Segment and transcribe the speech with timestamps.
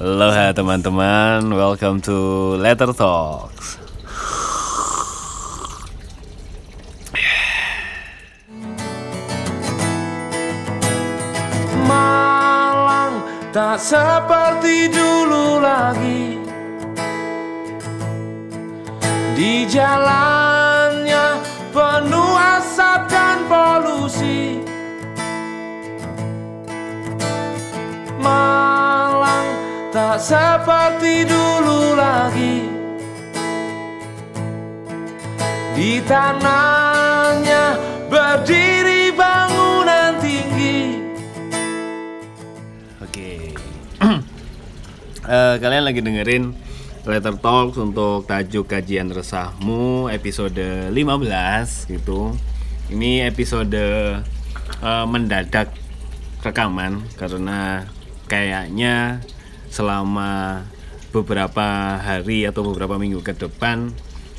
[0.00, 3.76] Aloha teman-teman, welcome to Letter Talks.
[11.84, 13.20] Malang
[13.52, 16.40] tak seperti dulu lagi.
[19.36, 21.44] Di jalannya
[21.76, 24.64] penuh asap dan polusi
[29.90, 32.62] tak seperti dulu lagi
[35.74, 37.74] Di tanahnya
[38.06, 40.78] berdiri bangunan tinggi
[43.02, 43.30] Oke.
[45.30, 46.50] Eh, kalian lagi dengerin
[47.06, 52.34] Letter Talks untuk tajuk kajian resahmu episode 15 gitu.
[52.90, 53.70] Ini episode
[54.82, 55.70] eh, mendadak
[56.42, 57.86] rekaman karena
[58.26, 59.22] kayaknya
[59.70, 60.62] selama
[61.14, 63.90] beberapa hari atau beberapa minggu ke depan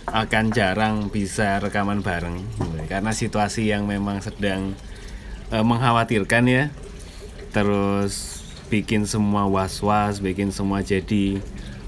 [0.08, 2.44] akan jarang bisa rekaman bareng
[2.92, 4.76] karena situasi yang memang sedang
[5.52, 6.64] eh, mengkhawatirkan ya
[7.52, 11.44] terus bikin semua was-was, bikin semua jadi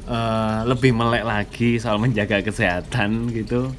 [0.06, 3.72] eh, lebih melek lagi soal menjaga kesehatan gitu.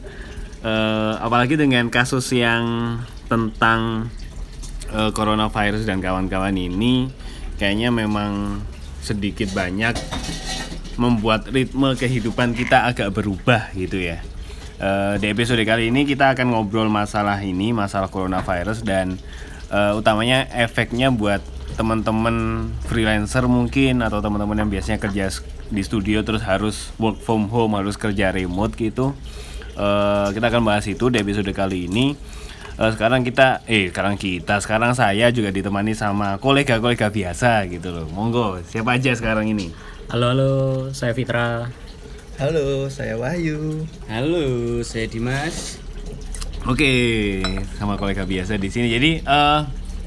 [0.64, 2.96] Eh, apalagi dengan kasus yang
[3.28, 4.08] tentang
[4.88, 7.12] eh, coronavirus dan kawan-kawan ini,
[7.60, 8.64] kayaknya memang
[9.04, 9.92] sedikit banyak
[10.96, 14.24] membuat ritme kehidupan kita agak berubah gitu ya.
[14.80, 19.20] Eh, di episode kali ini kita akan ngobrol masalah ini, masalah coronavirus dan
[19.70, 21.44] eh, utamanya efeknya buat
[21.74, 25.30] teman-teman freelancer mungkin atau teman-teman yang biasanya kerja
[25.70, 29.14] di studio terus harus work from home, harus kerja remote gitu.
[29.74, 32.14] Eh, kita akan bahas itu di episode kali ini.
[32.74, 38.10] Eh, sekarang kita, eh sekarang kita, sekarang saya juga ditemani sama kolega-kolega biasa gitu loh.
[38.10, 39.70] Monggo, siapa aja sekarang ini?
[40.10, 40.52] Halo halo,
[40.90, 41.70] saya Fitra.
[42.34, 43.86] Halo, saya Wahyu.
[44.10, 44.42] Halo,
[44.82, 45.78] saya Dimas.
[46.66, 46.90] Oke,
[47.78, 48.90] sama kolega biasa di sini.
[48.90, 49.60] Jadi eh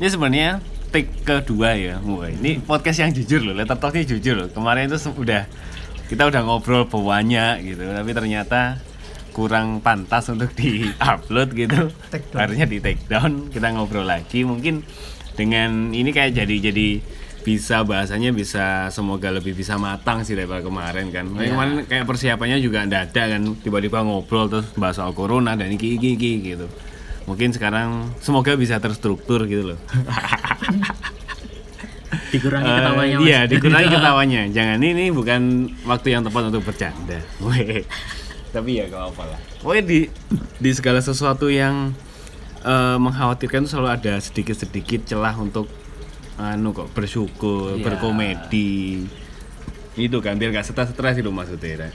[0.04, 0.60] ini sebenarnya
[0.92, 2.04] take kedua ya.
[2.04, 4.48] Wah, ini podcast yang jujur loh, letter talknya jujur loh.
[4.52, 5.48] Kemarin itu se- udah
[6.12, 8.76] kita udah ngobrol banyak gitu, tapi ternyata
[9.38, 11.94] kurang pantas untuk di-upload gitu.
[12.10, 12.40] Take down.
[12.42, 14.42] Harusnya di take down, kita ngobrol lagi.
[14.42, 14.82] Mungkin
[15.38, 16.98] dengan ini kayak jadi jadi
[17.46, 21.30] bisa bahasanya bisa semoga lebih bisa matang sih daripada kemarin kan.
[21.38, 26.02] Kayak Kemarin kayak persiapannya juga ada kan tiba-tiba ngobrol terus bahas soal corona dan iki
[26.02, 26.66] iki iki gitu.
[27.30, 29.80] Mungkin sekarang semoga bisa terstruktur gitu loh.
[32.28, 33.28] Dikurangi Eh, ketawanya mas.
[33.28, 34.42] Iya, dikurangi ketawanya.
[34.52, 35.42] Jangan ini bukan
[35.88, 37.20] waktu yang tepat untuk bercanda.
[38.58, 39.40] Tapi ya gak apa lah.
[39.62, 40.00] Pokoknya di
[40.58, 41.94] di segala sesuatu yang
[42.66, 45.70] eh, mengkhawatirkan itu selalu ada sedikit-sedikit celah untuk
[46.42, 47.86] anu kok bersyukur, Iya.
[47.86, 49.06] berkomedi.
[49.94, 51.94] Itu kan biar gak stres-stres itu maksudnya.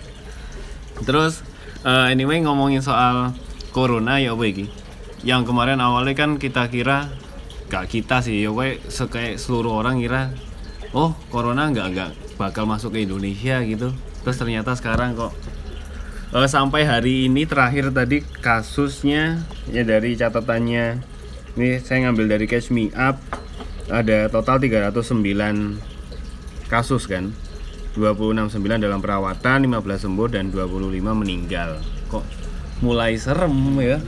[1.02, 1.42] Terus
[1.82, 3.34] eh, anyway ngomongin soal
[3.74, 4.70] corona ya apa iki?
[5.26, 7.10] Yang kemarin awalnya kan kita kira
[7.66, 10.28] gak kita sih ya we kayak seluruh orang kira
[10.92, 13.90] oh corona nggak nggak bakal masuk ke Indonesia gitu.
[14.22, 15.32] Terus ternyata sekarang kok
[16.32, 20.86] eh, sampai hari ini terakhir tadi kasusnya ya dari catatannya.
[21.52, 23.20] Ini saya ngambil dari Catch Me Up
[23.92, 25.76] ada total 309
[26.72, 27.36] kasus kan?
[27.92, 31.76] 269 dalam perawatan 15 sembuh dan 25 meninggal.
[32.08, 32.24] Kok
[32.80, 33.52] mulai serem
[33.84, 34.00] ya?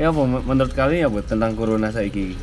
[0.00, 2.36] Ya apa menurut kalian ya buat tentang corona saiki?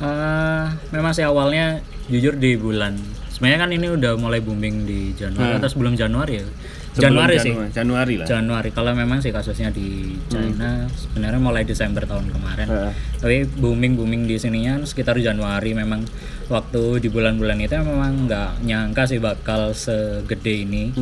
[0.00, 2.96] Eh, memang sih awalnya jujur di bulan.
[3.28, 6.46] Sebenarnya kan ini udah mulai booming di Januari atau sebelum Januari ya.
[6.94, 7.54] Sebelum Januari sih.
[7.74, 12.70] Januari, lah Januari kalau memang sih kasusnya di China sebenarnya mulai Desember tahun kemarin.
[12.70, 12.92] Heeh.
[13.18, 16.06] Tapi booming booming di sininya sekitar Januari memang
[16.46, 20.94] waktu di bulan-bulan itu memang nggak nyangka sih bakal segede ini.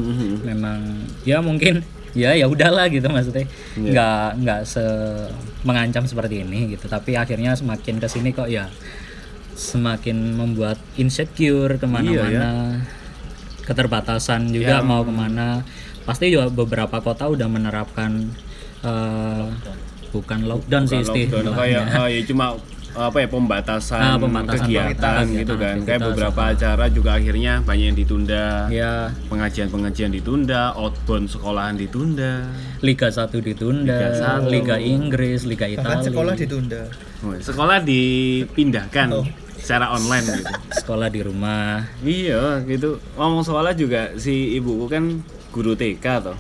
[0.49, 1.85] Memang ya mungkin
[2.17, 3.45] ya ya udahlah gitu maksudnya
[3.77, 4.85] nggak nggak se
[5.69, 6.89] mengancam seperti ini gitu.
[6.89, 8.73] Tapi akhirnya semakin ke sini kok ya
[9.53, 12.81] semakin membuat insecure ke mana-mana
[13.63, 15.63] keterbatasan juga mau ke mana.
[16.03, 18.27] Pasti juga beberapa kota udah menerapkan
[18.83, 19.47] eh,
[20.11, 21.53] bukan lockdown sih Lockdown istilahnya.
[21.55, 22.47] kayak ah, ya cuma
[22.93, 24.93] apa ya pembatasan, Ah, pembatasan kegiatan
[25.25, 25.77] pembatasan gitu kan.
[25.81, 28.69] Kayak beberapa acara juga akhirnya banyak yang ditunda.
[28.69, 29.09] Ya.
[29.33, 32.45] Pengajian-pengajian ditunda outbound sekolahan ditunda.
[32.85, 33.97] Liga 1 ditunda
[34.45, 34.85] Liga Liga, 1.
[34.85, 36.83] Inggris Liga Bahkan Italia sekolah ditunda.
[37.41, 39.09] sekolah dipindahkan.
[39.15, 39.25] Oh.
[39.63, 40.45] Secara online gitu.
[40.83, 41.87] Sekolah di rumah.
[42.03, 42.99] Iya gitu.
[43.15, 45.23] Ngomong soalnya juga si ibuku kan
[45.55, 46.37] guru TK toh.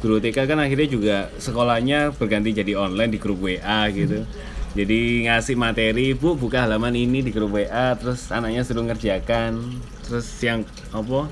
[0.00, 4.22] Guru TK kan akhirnya juga sekolahnya berganti jadi online di grup WA gitu.
[4.70, 9.58] Jadi ngasih materi bu buka halaman ini di grup WA terus anaknya suruh ngerjakan.
[10.06, 10.62] Terus yang
[10.94, 11.26] apa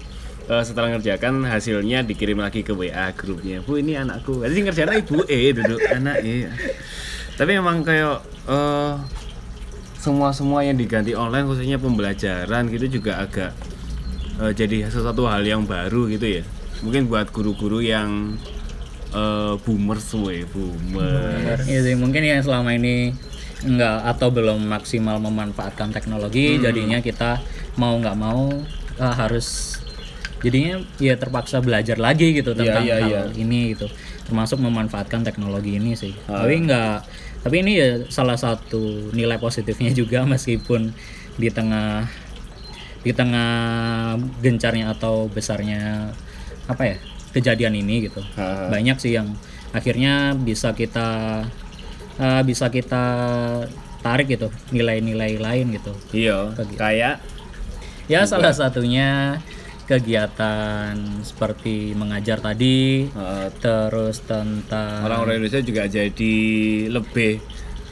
[0.51, 3.63] eh, setelah ngerjakan hasilnya dikirim lagi ke WA grupnya.
[3.63, 4.43] Bu ini anakku.
[4.43, 5.81] Jadi ngerjain ibu eh duduk.
[5.87, 6.51] Anak eh
[7.39, 8.19] tapi emang kayak
[8.51, 8.93] eh
[10.09, 13.53] semua semua yang diganti online khususnya pembelajaran gitu juga agak
[14.41, 16.43] eh, jadi sesuatu hal yang baru gitu ya
[16.81, 18.41] mungkin buat guru-guru yang
[19.09, 23.13] eh boomer semua ya boomer Iya sih, mungkin yang selama ini
[23.59, 26.63] enggak atau belum maksimal memanfaatkan teknologi Hmm.
[26.63, 27.41] jadinya kita
[27.75, 28.53] mau nggak mau
[28.97, 29.81] eh, harus
[30.39, 33.23] jadinya ya terpaksa belajar lagi gitu tentang iya, hal iya.
[33.35, 33.91] ini gitu
[34.23, 36.47] termasuk memanfaatkan teknologi ini sih Ah.
[36.47, 37.03] tapi enggak
[37.43, 40.93] tapi ini ya salah satu nilai positifnya juga meskipun
[41.39, 42.07] di tengah
[43.07, 43.53] di tengah
[44.43, 46.11] gencarnya atau besarnya
[46.67, 46.97] apa ya
[47.33, 48.21] kejadian ini gitu.
[48.35, 48.67] Ah.
[48.69, 49.33] banyak sih yang
[49.71, 51.41] akhirnya bisa kita
[52.19, 53.05] eh, bisa kita
[54.03, 55.93] tarik gitu nilai-nilai lain gitu.
[56.11, 57.23] Iya kayak
[58.09, 59.39] ya salah satunya
[59.89, 60.93] kegiatan
[61.25, 66.37] seperti mengajar tadi eh, terus tentang orang-orang Indonesia juga jadi
[66.93, 67.41] lebih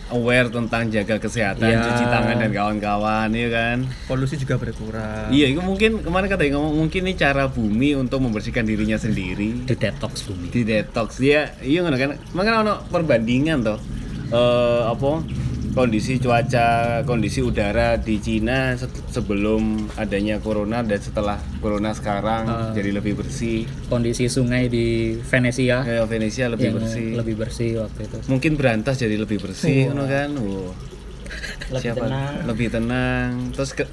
[0.06, 1.82] aware tentang jaga kesehatan, Iya.
[1.82, 3.90] cuci tangan dan kawan-kawan, ya kan?
[4.06, 5.34] Polusi juga berkurang.
[5.34, 9.74] Iya, itu mungkin kemarin katanya ngomong mungkin ini cara bumi untuk membersihkan dirinya sendiri di
[9.74, 13.78] detox bumi di detox dia iya ngono kan makanya ono perbandingan toh
[14.30, 15.26] eh apa
[15.76, 16.66] kondisi cuaca
[17.04, 19.62] kondisi udara di Cina se- sebelum
[19.94, 22.72] adanya corona dan setelah corona sekarang Ah.
[22.72, 23.68] jadi lebih bersih.
[23.86, 25.84] Kondisi sungai di Venesia.
[25.84, 27.08] Kayak Venesia lebih yang bersih.
[27.14, 28.16] lebih bersih waktu itu.
[28.26, 30.32] Mungkin berantas jadi lebih bersih ngono kan?
[30.32, 30.72] Wow.
[31.68, 32.00] Lebih Siapa?
[32.02, 32.34] tenang.
[32.46, 33.30] lebih tenang.
[33.52, 33.84] Terus ke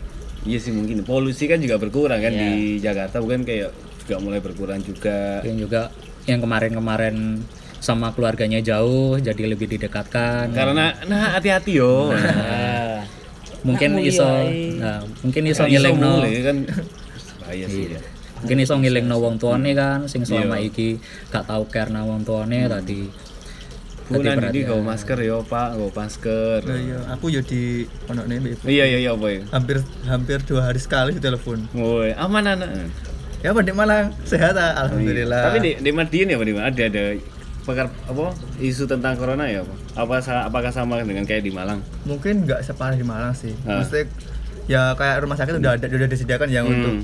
[0.43, 1.03] iya sih mungkin.
[1.03, 3.19] Polusi kan juga berkurang kan di Jakarta.
[3.19, 5.43] Bukan kayak juga mulai berkurang juga.
[5.43, 5.81] Yang juga
[6.23, 7.43] yang kemarin-kemarin
[7.83, 12.15] sama keluarganya jauh jadi lebih didekatkan karena nah hati-hati yo
[13.67, 14.23] mungkin iso
[14.79, 16.57] nah, mungkin iso ngilingno mulai kan
[17.43, 17.99] bahaya sih ya
[18.39, 20.95] mungkin iso ngilingno wong tuane kan sing selama iki
[21.27, 23.11] gak tau karena wong tuane tadi
[24.03, 28.59] Bu nanti gak masker yo pak gak masker Nah, iya, aku ya di ono nih
[28.67, 31.63] iya iya iya ya hampir hampir dua hari sekali di telepon.
[31.71, 32.91] Woi, aman anak
[33.43, 35.51] Ya Pak di Malang sehat ah, alhamdulillah.
[35.51, 37.03] tapi di di Madiun ya Pak di ada ada
[37.63, 38.35] pakar apa?
[38.57, 39.73] Isu tentang corona ya apa?
[39.95, 41.79] Apa apakah sama dengan kayak di Malang?
[42.03, 43.55] Mungkin nggak separah di Malang sih.
[43.63, 43.79] Ah.
[43.79, 44.05] Maksudnya
[44.63, 46.75] ya kayak rumah sakit udah ada udah disediakan yang Hmm.
[46.75, 46.95] untuk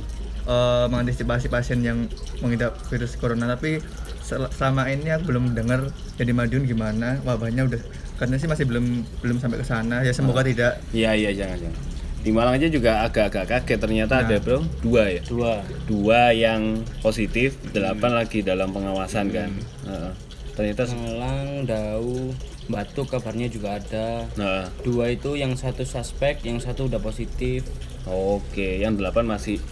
[0.45, 2.09] eh, mengantisipasi pasien yang
[2.39, 3.45] mengidap virus corona.
[3.49, 3.77] Tapi
[4.19, 7.81] sel- selama ini aku belum dengar ya di Madiun gimana wabahnya udah
[8.17, 8.85] karena sih masih belum
[9.21, 10.01] belum sampai ke sana.
[10.01, 10.81] Ya semoga tidak.
[10.89, 11.81] Iya iya jangan jangan.
[12.19, 14.59] Di Malang aja juga agak-agak kaget ternyata ada bro.
[14.81, 15.21] Dua ya?
[15.23, 15.63] Dua.
[15.85, 19.49] Dua yang positif delapan lagi dalam pengawasan kan?
[19.85, 20.11] Heeh.
[20.59, 22.35] Ternyata Malang, Dau,
[22.67, 24.27] Batu kabarnya juga ada.
[24.35, 27.63] nah Dua itu yang satu suspek, yang satu udah positif.
[28.03, 29.63] Oke, yang delapan masih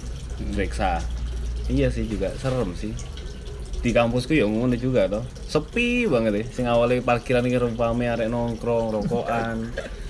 [0.56, 1.04] periksa.
[1.68, 2.96] Iya sih juga serem sih.
[3.84, 5.28] Di kampusku ya ngono juga toh.
[5.52, 6.44] Sepi banget ya.
[6.56, 9.68] Sing awalnya parkiran iki rumpame arek nongkrong, rokokan.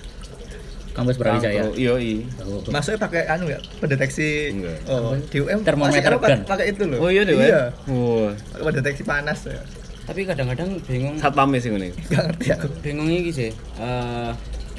[0.98, 1.70] kampus Brawijaya.
[1.78, 2.26] Iya, iya.
[2.74, 4.82] masuknya pakai anu ya pendeteksi Enggak.
[4.90, 7.38] oh di UM Termometer pakai itu loh Oh iya deh.
[7.38, 9.62] iya Wah, pakai pendeteksi panas ya
[10.08, 11.92] Tapi kadang-kadang bingung, satpame sih ngene.
[11.92, 13.52] nggak ngerti aku bingung ini sih.
[13.76, 14.32] Eh,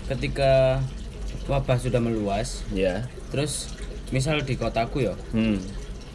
[0.09, 0.81] ketika
[1.45, 3.05] wabah sudah meluas, Ya.
[3.29, 3.69] terus
[4.09, 5.61] misal di kotaku ya, Hmm.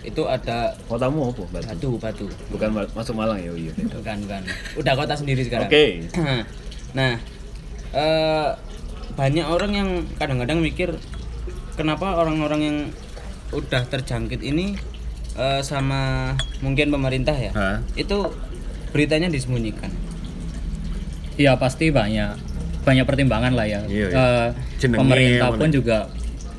[0.01, 1.69] itu ada Kotamu apa, Batu?
[1.69, 3.70] batu batu, Bukan ma- masuk Malang ya, oh iya.
[3.77, 4.41] bukan bukan.
[4.75, 5.70] Udah kota sendiri sekarang.
[5.70, 6.10] Oke.
[6.98, 7.13] nah,
[7.93, 8.50] eh,
[9.13, 10.89] banyak orang yang kadang-kadang mikir
[11.74, 12.77] kenapa orang-orang yang
[13.53, 14.74] udah terjangkit ini
[15.34, 17.77] eh, sama mungkin pemerintah ya, Hah?
[17.96, 18.17] itu
[18.93, 19.89] beritanya disembunyikan.
[21.33, 22.38] Iya pasti banyak
[22.83, 23.81] banyak pertimbangan lah ya.
[23.83, 24.15] Iya, iya.
[24.15, 24.47] Eh,
[24.77, 25.59] Jenenge pemerintah mana?
[25.59, 25.97] pun juga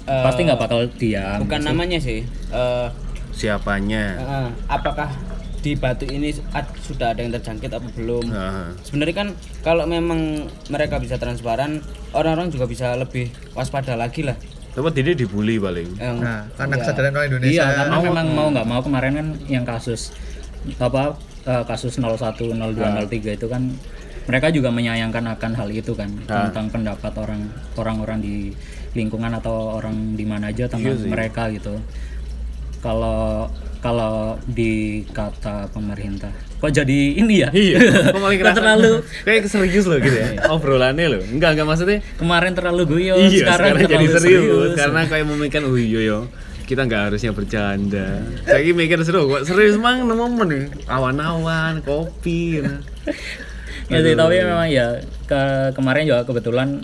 [0.04, 1.38] Eh, pasti nggak bakal diam.
[1.40, 2.26] Bukan namanya sih.
[2.50, 2.88] eh,
[3.30, 4.04] Siapanya?
[4.14, 5.08] eh, apakah
[5.58, 8.20] di batu ini ad- sudah ada yang terjangkit apa belum?
[8.26, 8.66] Heeh.
[8.84, 9.28] Sebenarnya kan
[9.64, 11.80] kalau memang mereka bisa transparan,
[12.12, 14.36] orang-orang juga bisa lebih waspada lagi lah.
[14.70, 15.88] Tapi dia dibully paling.
[15.96, 16.82] Yang- nah karena Iya.
[16.82, 20.12] kesadaran orang Indonesia Iya, karena memang mau nggak mau kemarin kan yang kasus
[20.76, 23.62] apa eh, kasus 01, 02, 03 itu kan
[24.24, 27.44] mereka juga menyayangkan akan hal itu kan tentang pendapat orang
[27.76, 28.36] orang-orang di
[28.96, 31.76] lingkungan atau orang di mana aja tentang mereka gitu.
[32.80, 33.52] Kalau
[33.84, 37.52] kalau di kata pemerintah kok jadi ini ya?
[37.52, 37.76] Iya,
[38.16, 40.48] kok terlalu kayak serius loh gitu ya.
[40.48, 41.20] Obrolannya loh.
[41.20, 45.68] Enggak, enggak maksudnya kemarin terlalu guyon, iya, sekarang, sekarang, jadi terlalu serius, karena kayak memikirkan
[45.68, 46.18] oh iya yo
[46.64, 52.80] kita nggak harusnya bercanda saya mikir seru kok serius mang nemu nih awan-awan kopi nah.
[53.86, 54.86] ya sih tapi memang ya
[55.24, 56.80] ke- kemarin juga kebetulan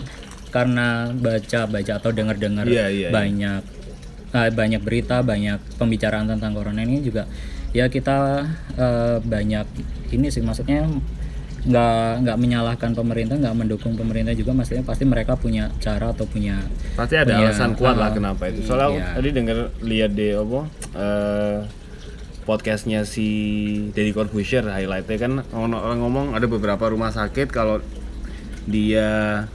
[0.51, 3.09] karena baca baca atau dengar dengar Iya, iya, iya.
[3.09, 3.61] banyak
[4.31, 7.25] eh, banyak berita banyak pembicaraan tentang corona ini juga
[7.71, 8.45] ya kita
[8.75, 9.65] eh, banyak
[10.11, 10.85] ini sih maksudnya
[11.61, 16.57] nggak nggak menyalahkan pemerintah nggak mendukung pemerintah juga maksudnya pasti mereka punya cara atau punya
[16.97, 19.09] pasti ada punya, alasan kuat lah uh, kenapa itu soalnya aku iya.
[19.13, 20.59] tadi denger lihat deh apa
[20.97, 21.57] eh,
[22.49, 23.27] podcastnya si
[23.93, 27.77] Deddy Corbuzier highlightnya kan orang orang ngomong ada beberapa rumah sakit kalau
[28.65, 29.45] dia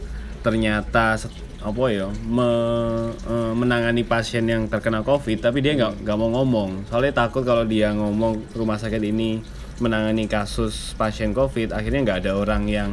[0.46, 1.18] ternyata
[1.66, 6.86] apa ya me- eh, menangani pasien yang terkena covid tapi dia nggak nggak mau ngomong
[6.86, 9.42] soalnya takut kalau dia ngomong rumah sakit ini
[9.76, 12.90] menangani kasus pasien covid akhirnya nggak ada orang yang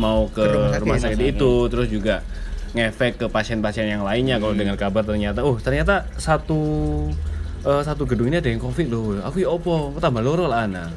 [0.00, 0.44] mau ke
[0.80, 1.52] rumah sakit, itu.
[1.68, 2.24] Terus juga
[2.74, 6.58] ngefek ke pasien-pasien yang lainnya kalau dengar kabar ternyata oh ternyata satu
[7.62, 9.20] eh, satu gedung ini ada yang covid loh.
[9.22, 10.90] Aku ya opo tambah loro lah ana.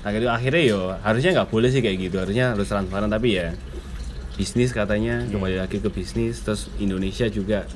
[0.00, 2.16] Nah gitu akhirnya yo harusnya nggak boleh sih kayak gitu.
[2.22, 3.10] Harusnya harus transparan.
[3.10, 3.56] Tapi ya
[4.38, 6.44] bisnis katanya kembali lagi ke bisnis.
[6.46, 7.66] Terus Indonesia juga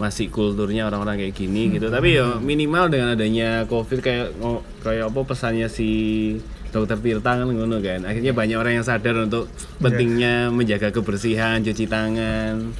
[0.00, 1.92] masih kulturnya orang-orang kayak gini gitu.
[1.92, 5.88] Tapi ya minimal dengan adanya covid kayak ngo- kayak apa pesannya si
[6.72, 8.08] dokter Tirta kan ngono kan.
[8.08, 12.72] Akhirnya banyak orang yang sadar untuk pentingnya menjaga kebersihan cuci tangan.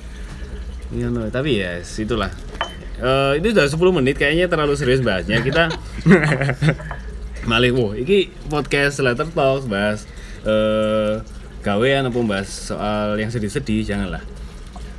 [0.91, 2.33] Ngono, tapi ya yes, itulah
[3.01, 5.41] Eh itu sudah 10 menit kayaknya terlalu serius bahasnya.
[5.41, 5.73] Kita
[7.49, 10.05] Malih, wow, ini podcast Letter Talks bahas
[10.45, 11.21] eh
[11.65, 14.21] gawean apa bahas soal yang sedih-sedih janganlah.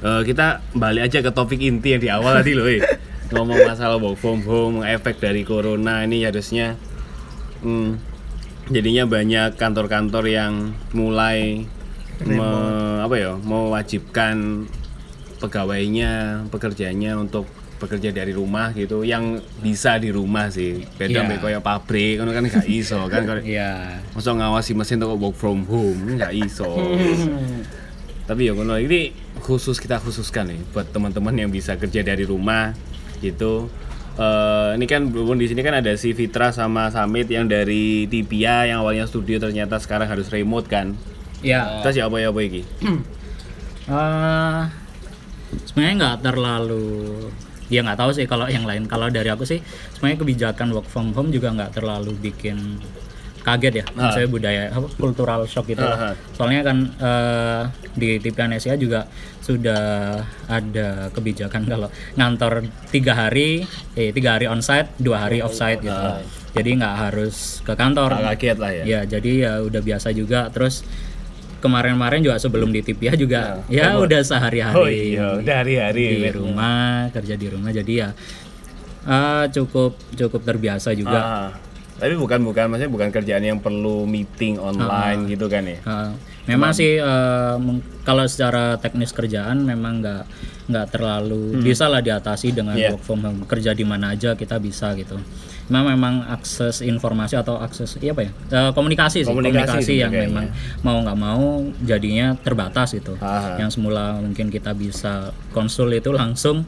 [0.02, 2.82] Eh, kita balik aja ke topik inti yang di awal tadi loh, eh.
[3.30, 6.74] ngomong masalah work from home, efek dari corona ini harusnya
[7.62, 8.02] hmm,
[8.74, 11.70] jadinya banyak kantor-kantor yang mulai
[12.26, 14.66] me- apa ya, mewajibkan
[15.38, 17.46] pegawainya, pekerjanya untuk
[17.78, 20.86] bekerja dari rumah gitu, yang bisa di rumah sih.
[20.98, 21.30] Beda Iya.
[21.30, 21.42] yeah.
[21.42, 25.62] kayak pabrik, kan kan nggak iso kan kalau ya Masa ngawasi mesin tuh work from
[25.70, 26.74] home nggak iso.
[28.32, 29.12] Tapi ya kalau ini
[29.44, 32.72] khusus kita khususkan nih buat teman-teman yang bisa kerja dari rumah
[33.20, 33.68] gitu.
[34.16, 38.72] Eh, ini kan berhubung di sini kan ada si Fitra sama Samit yang dari Tipia
[38.72, 40.96] yang awalnya studio ternyata sekarang harus remote kan.
[41.44, 42.64] ya Terus ya apa ya apa iki?
[43.92, 44.62] Eh,
[45.68, 47.28] sebenarnya nggak terlalu
[47.68, 49.60] ya nggak tahu sih kalau yang lain kalau dari aku sih
[49.96, 52.80] sebenarnya kebijakan work from home juga nggak terlalu bikin
[53.42, 56.00] kaget ya maksudnya budaya apa cultural shock gitu Ah, ah.
[56.08, 56.16] lah.
[56.32, 59.10] soalnya kan eh, di TV Anesia juga
[59.42, 59.82] sudah
[60.46, 66.06] ada kebijakan kalau ngantor tiga hari eh tiga hari onsite dua hari offsite gitu
[66.52, 68.84] jadi nggak harus ke kantor kaget lah ya.
[68.84, 70.52] Ya, jadi ya udah biasa juga.
[70.52, 70.84] Terus
[71.58, 76.20] kemarin-kemarin juga sebelum di Tipia juga ya udah sehari-hari Oh iya, udah hari-hari.
[76.20, 77.72] di rumah, kerja di rumah.
[77.72, 78.12] Jadi ya
[79.08, 81.20] eh, cukup cukup terbiasa juga.
[81.20, 81.50] Ah,
[82.02, 85.78] tapi bukan bukan maksudnya bukan kerjaan yang perlu meeting online gitu kan ya.
[85.78, 86.10] Eh,
[86.48, 86.98] memang sih
[87.56, 90.24] meng- kalau secara teknis kerjaan memang nggak
[90.66, 92.92] nggak terlalu bisa lah diatasi dengan Iya.
[92.92, 95.22] work from home kerja di mana aja kita bisa gitu.
[95.68, 100.12] Memang memang akses informasi atau akses iya apa ya Eh, komunikasi sih Komunikasi komunikasi, yang
[100.12, 100.28] kayaknya.
[100.28, 100.46] memang
[100.82, 101.46] mau nggak mau
[101.82, 103.14] jadinya terbatas gitu.
[103.18, 103.56] Ah.
[103.56, 105.14] Yang semula mungkin kita bisa
[105.50, 106.66] konsul itu langsung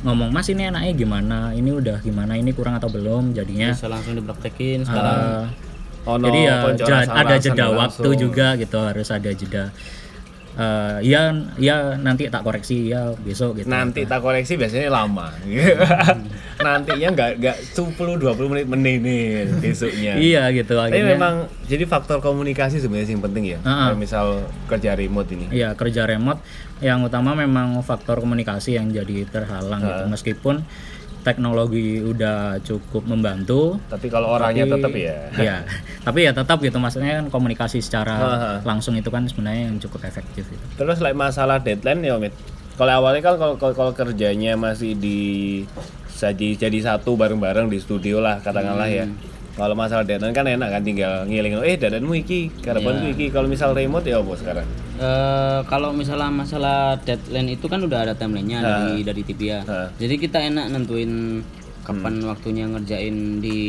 [0.00, 3.70] ngomong mas ini enaknya gimana, ini udah gimana, ini kurang atau belum jadinya.
[3.70, 6.54] bisa langsung dipraktekin sekarang eh, Ono jadi ya
[7.06, 7.76] ada jeda langsung.
[7.76, 9.68] waktu juga gitu harus ada jeda.
[10.50, 11.30] Eh, ya
[11.62, 13.70] ya nanti tak koreksi ya besok gitu.
[13.70, 15.30] Nanti tak koleksi biasanya lama.
[16.66, 20.18] Nantinya nggak nggak 10 20 menit menit besoknya.
[20.18, 21.14] Iya gitu Tapi akhirnya.
[21.14, 21.34] memang
[21.70, 23.58] jadi faktor komunikasi sebenarnya yang penting ya.
[23.62, 23.94] Ah.
[23.94, 24.26] Kayak misal
[24.66, 25.46] kerja remote ini.
[25.54, 26.42] Iya kerja remote
[26.82, 30.66] yang utama memang faktor komunikasi yang jadi terhalang gitu meskipun
[31.20, 35.16] teknologi udah cukup membantu Tapi kalau orangnya tapi- tetap ya.
[35.44, 35.56] Iya,
[36.00, 38.16] tapi ya tetap gitu maksudnya kan komunikasi secara
[38.62, 40.64] langsung itu kan sebenarnya yang cukup efektif gitu.
[40.76, 42.32] Terus like masalah deadline ya, Mit.
[42.74, 45.20] Kalau awalnya kan kalau, kalau, kalau kerjanya masih di
[46.10, 49.04] jadi jadi satu bareng-bareng di studio lah katakanlah ya.
[49.60, 49.68] Hmm.
[49.68, 53.12] Kalau masalah deadline kan enak kan tinggal ngiling eh deadline-mu iki, karepanku Iya.
[53.12, 53.26] iki.
[53.28, 54.66] Kalau misal remote ya apa sekarang?
[54.96, 59.60] Eh, kalau misalnya masalah deadline itu kan udah ada timelinenya dari dari Tibia.
[59.64, 59.92] Ah.
[59.94, 61.44] Jadi kita enak nentuin
[61.80, 63.60] kapan waktunya ngerjain di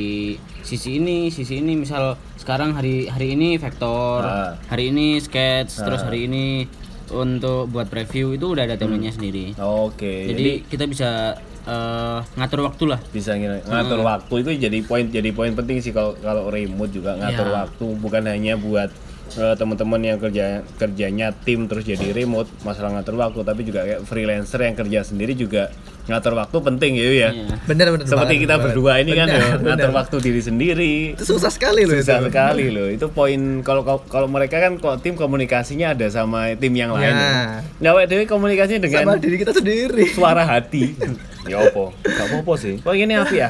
[0.61, 1.75] sisi ini, sisi ini.
[1.75, 4.55] Misal sekarang hari hari ini vektor, Ah.
[4.67, 6.67] hari ini sketch, terus hari ini
[7.11, 9.51] untuk buat preview itu udah ada timelinenya sendiri.
[9.59, 10.31] Oke.
[10.31, 12.99] Jadi, kita bisa eh, ngatur waktu lah.
[13.07, 17.13] bisa ngira- ngatur waktu itu jadi poin jadi poin penting sih kalau kalau remote juga
[17.15, 17.53] ngatur Ya.
[17.61, 18.89] waktu bukan hanya buat
[19.33, 20.45] eh, teman-teman yang kerja
[20.75, 25.33] kerjanya tim terus jadi remote masalah ngatur waktu tapi juga kayak freelancer yang kerja sendiri
[25.33, 25.71] juga
[26.01, 27.11] ngatur waktu penting ya ya.
[27.11, 27.29] Iya.
[27.63, 28.65] bener bener Seperti banget, kita banget.
[28.67, 29.67] berdua ini kan Bener, ya, bener.
[29.69, 30.93] ngatur waktu diri sendiri.
[31.13, 32.87] itu susah sekali loh Susah itu sekali loh.
[32.89, 37.13] Itu poin kalau kalau mereka kan kok tim komunikasinya ada sama tim yang lain.
[37.13, 37.61] Ya.
[37.77, 40.97] Ya, Awake dhewe komunikasinya dengan sama diri kita sendiri suara hati.
[41.51, 41.93] ya apa?
[42.01, 42.81] Gak apa-apa sih.
[42.81, 43.49] Kok ini api ya?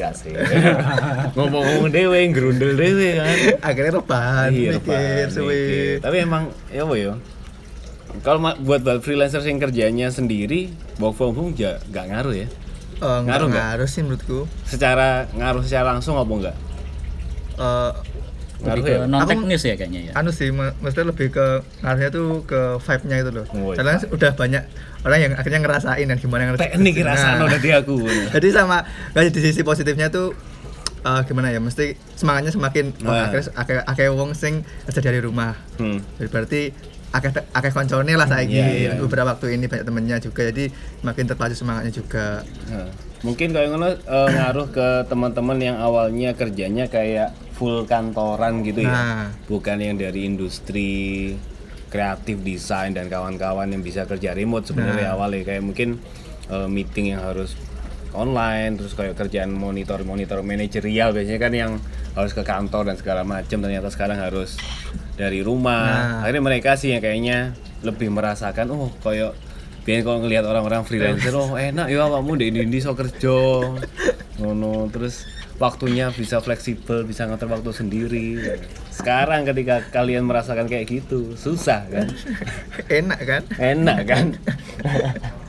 [0.00, 0.32] Enggak sih.
[1.36, 3.28] Ngomong-ngomong dewe, gerundel dewe kan.
[3.62, 5.96] akhirnya rebahan Iya, mikir mikir.
[6.00, 7.12] Tapi emang ya apa ya?
[8.20, 12.48] Kalau buat buat freelancer yang kerjanya sendiri, work from home ya nggak ngaruh ya.
[12.98, 13.64] Oh, Ngaruh ngaruh nggak?
[13.70, 16.56] ngaruh sih menurutku Secara ngaruh secara langsung apa enggak?
[17.54, 17.92] Eh,
[18.60, 18.98] Ngaruh ya?
[18.98, 20.12] ke non teknis ya kayaknya ya.
[20.14, 21.46] anu sih ma- maksudnya lebih ke
[21.80, 23.76] ngaruhnya tuh ke vibe-nya itu loh Oh, iya.
[23.76, 24.62] soalnya udah banyak
[25.02, 27.50] orang yang akhirnya ngerasain dan gimana yang Teknik rasanya Nah.
[27.50, 27.96] dari aku.
[28.34, 30.36] jadi sama dari di sisi positifnya tuh
[31.00, 33.26] eh, gimana ya mesti semangatnya semakin oh, Nah.
[33.26, 36.04] akhirnya akeh akeh wong sing kerja dari rumah Hmm.
[36.14, 36.60] Jadi berarti
[37.10, 38.90] akeh akeh koncone lah saiki Iya, iya.
[38.94, 40.68] beberapa waktu ini banyak temennya juga jadi
[41.00, 42.86] makin terpacu semangatnya juga Nah,
[43.20, 48.88] mungkin kalau ngono eh, ngaruh ke teman-teman yang awalnya kerjanya kayak full kantoran gitu ya.
[48.88, 49.24] Nah.
[49.44, 51.34] Bukan yang dari industri
[51.90, 55.42] kreatif desain dan kawan-kawan yang bisa kerja remote sebenarnya awalnya.
[55.42, 55.98] Kayak mungkin
[56.48, 57.58] eh, meeting yang harus
[58.10, 61.72] online terus kayak kerjaan monitor monitor manajerial biasanya kan yang
[62.18, 64.58] harus ke kantor dan segala macam ternyata sekarang harus
[65.14, 65.86] dari rumah.
[65.86, 66.26] Nah.
[66.26, 67.54] akhirnya mereka sih yang kayaknya
[67.86, 69.36] lebih merasakan oh kayak
[69.86, 73.38] biar kalau ngelihat orang-orang freelancer oh enak ya awakmu di Indonesia iso kerja.
[74.42, 75.24] Ngono terus
[75.60, 78.40] waktunya bisa fleksibel bisa ngatur waktu sendiri.
[78.88, 82.08] Sekarang ketika kalian merasakan kayak gitu susah kan?
[83.04, 83.42] Enak kan?
[83.60, 84.26] Enak kan?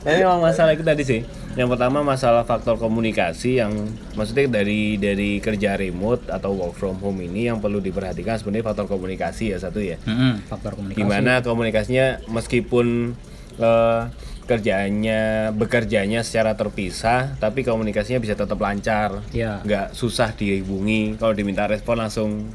[0.04, 1.20] Tapi memang masalah itu tadi sih.
[1.56, 3.72] Yang pertama masalah faktor komunikasi yang
[4.12, 8.92] maksudnya dari dari kerja remote atau work from home ini yang perlu diperhatikan sebenarnya faktor
[8.92, 9.96] komunikasi ya satu ya.
[10.04, 11.00] Mm-mm, faktor komunikasi.
[11.00, 13.16] gimana komunikasinya meskipun
[13.60, 14.02] eh,
[14.42, 15.20] kerjaannya
[15.52, 19.60] bekerjanya secara terpisah tapi komunikasinya bisa tetap lancar Iya.
[19.60, 22.50] nggak susah dihubungi kalau diminta respon langsung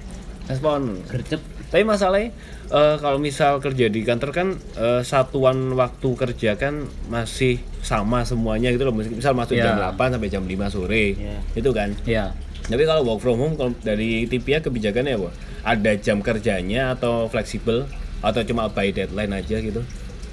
[0.46, 1.40] respon Gercep.
[1.68, 2.32] tapi masalahnya
[2.68, 8.70] eh, kalau misal kerja di kantor kan eh, satuan waktu kerja kan masih sama semuanya
[8.70, 9.72] gitu loh misal masuk Iya.
[9.72, 11.40] jam 8 sampai jam 5 sore Iya.
[11.54, 12.32] itu kan Iya.
[12.64, 15.32] tapi kalau work from home kalau dari TPA kebijakannya apa?
[15.64, 17.88] Ada jam kerjanya atau fleksibel
[18.20, 19.84] atau cuma by deadline aja gitu?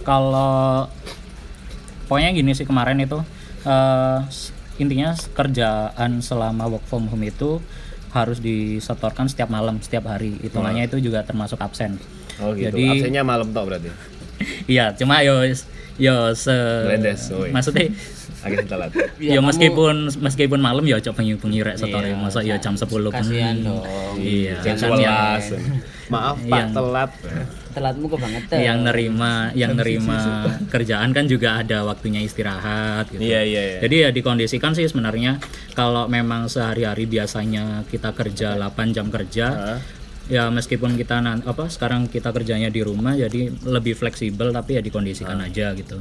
[0.03, 0.87] Kalau
[2.05, 3.19] pokoknya gini sih kemarin itu
[3.63, 7.63] eh, s- intinya kerjaan selama work from home itu
[8.11, 11.99] harus disetorkan setiap malam setiap hari hitungannya itu juga termasuk absen
[12.37, 12.67] Oh gitu.
[12.69, 13.91] Jadi- Absennya malam toh berarti.
[14.67, 15.47] iya cuma yo
[15.95, 16.51] yo se
[16.83, 17.53] Glendes, oh iya.
[17.53, 17.87] maksudnya
[18.43, 18.91] Agak telat.
[19.23, 22.85] ya kamu- meskipun meskipun malam ya coba bengi rek setore Iya, masa ya jam 10
[23.09, 23.81] kasihan dong.
[24.19, 25.57] iya Jam 11.
[26.13, 27.11] Maaf Pak Yang- telat.
[27.75, 28.57] Telatmu kebangetan.
[28.57, 33.19] yang nerima yang nerima kerjaan kan juga ada waktunya istirahat gitu.
[33.19, 33.79] Iya iya iya.
[33.83, 39.79] Jadi ya dikondisikan sih sebenarnya kalau memang sehari-hari biasanya kita kerja 8 jam kerja Hah?
[40.25, 44.81] ya meskipun kita nan- apa sekarang kita kerjanya di rumah jadi lebih fleksibel tapi ya
[44.81, 45.99] dikondisikan aja gitu.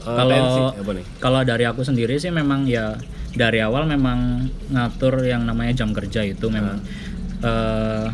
[0.00, 0.32] Eh, Kalau
[0.72, 1.04] nih?
[1.18, 2.96] kalau dari aku sendiri sih memang ya
[3.30, 6.80] dari awal memang ngatur yang namanya jam kerja itu memang
[7.40, 8.06] eh,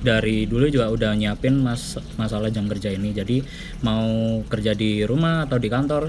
[0.00, 3.10] dari dulu juga udah nyiapin mas masalah jam kerja ini.
[3.10, 3.44] Jadi
[3.80, 4.04] mau
[4.44, 6.08] kerja di rumah atau di kantor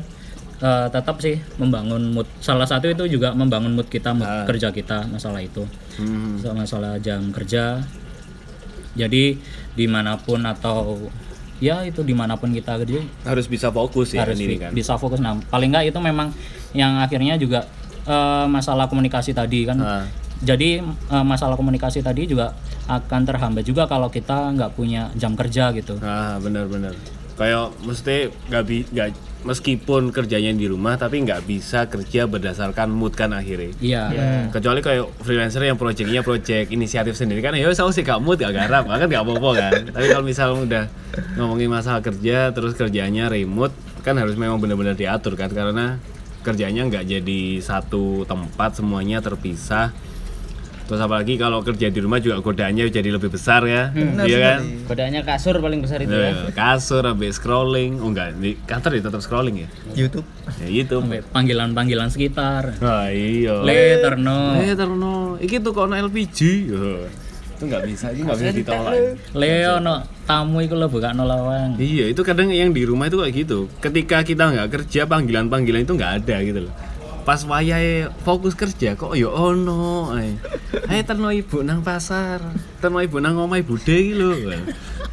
[0.58, 2.28] eh, tetap sih membangun mood.
[2.38, 5.66] Salah satu itu juga membangun mood kita, mood kerja kita masalah itu.
[5.96, 6.38] Hmm.
[6.38, 7.84] So, masalah jam kerja.
[8.92, 9.40] Jadi
[9.72, 11.08] di mana pun atau
[11.58, 14.74] ya itu di mana pun kita kerja Harus bisa fokus ya harus ini kan.
[14.74, 16.34] bisa fokus nah paling nggak itu memang
[16.74, 17.64] yang akhirnya juga
[18.04, 20.04] eh, masalah komunikasi tadi kan Ah.
[20.42, 22.52] jadi eh, masalah komunikasi tadi juga
[23.00, 25.96] akan terhambat juga kalau kita nggak punya jam kerja gitu.
[26.04, 26.92] Ah benar-benar.
[27.40, 29.08] Kayak mesti nggak bi nggak
[29.42, 33.74] meskipun kerjanya di rumah tapi nggak bisa kerja berdasarkan mood kan akhirnya.
[34.14, 34.52] iya.
[34.54, 38.54] Kecuali kayak freelancer yang projectnya project inisiatif sendiri kan ya saya sih gak mood gak
[38.54, 39.74] garap kan gak apa-apa kan.
[39.98, 40.86] Tapi kalau misal udah
[41.40, 43.74] ngomongin masalah kerja terus kerjanya remote
[44.06, 45.98] kan harus memang benar-benar diatur kan karena
[46.42, 49.94] kerjanya nggak jadi satu tempat semuanya terpisah
[50.92, 55.24] terus apalagi kalau kerja di rumah juga godaannya jadi lebih besar ya iya kan Godaannya
[55.24, 56.36] kasur paling besar itu ya.
[56.36, 60.28] Eh, kasur habis scrolling oh enggak di kantor ya tetap scrolling ya YouTube
[60.60, 65.40] ya itu Sampai panggilan-panggilan sekitar Wah iya le terno Eh, terno.
[65.40, 66.40] Iki tuh kono LPG.
[66.68, 67.08] Yo.
[67.56, 68.94] Itu nggak bisa, itu nggak bisa ditolak.
[69.32, 73.16] le no tamu itu lo buka no lawang Iya, itu kadang yang di rumah itu
[73.16, 73.72] kayak gitu.
[73.80, 76.74] Ketika kita nggak kerja, panggilan-panggilan itu nggak ada gitu loh.
[77.22, 80.12] Pas wayahe fokus kerja kok yo ono.
[80.18, 80.36] Ae
[80.86, 82.42] Ae terno ibu nang pasar.
[82.78, 84.34] Terno ibu nang omah ibu iki lho.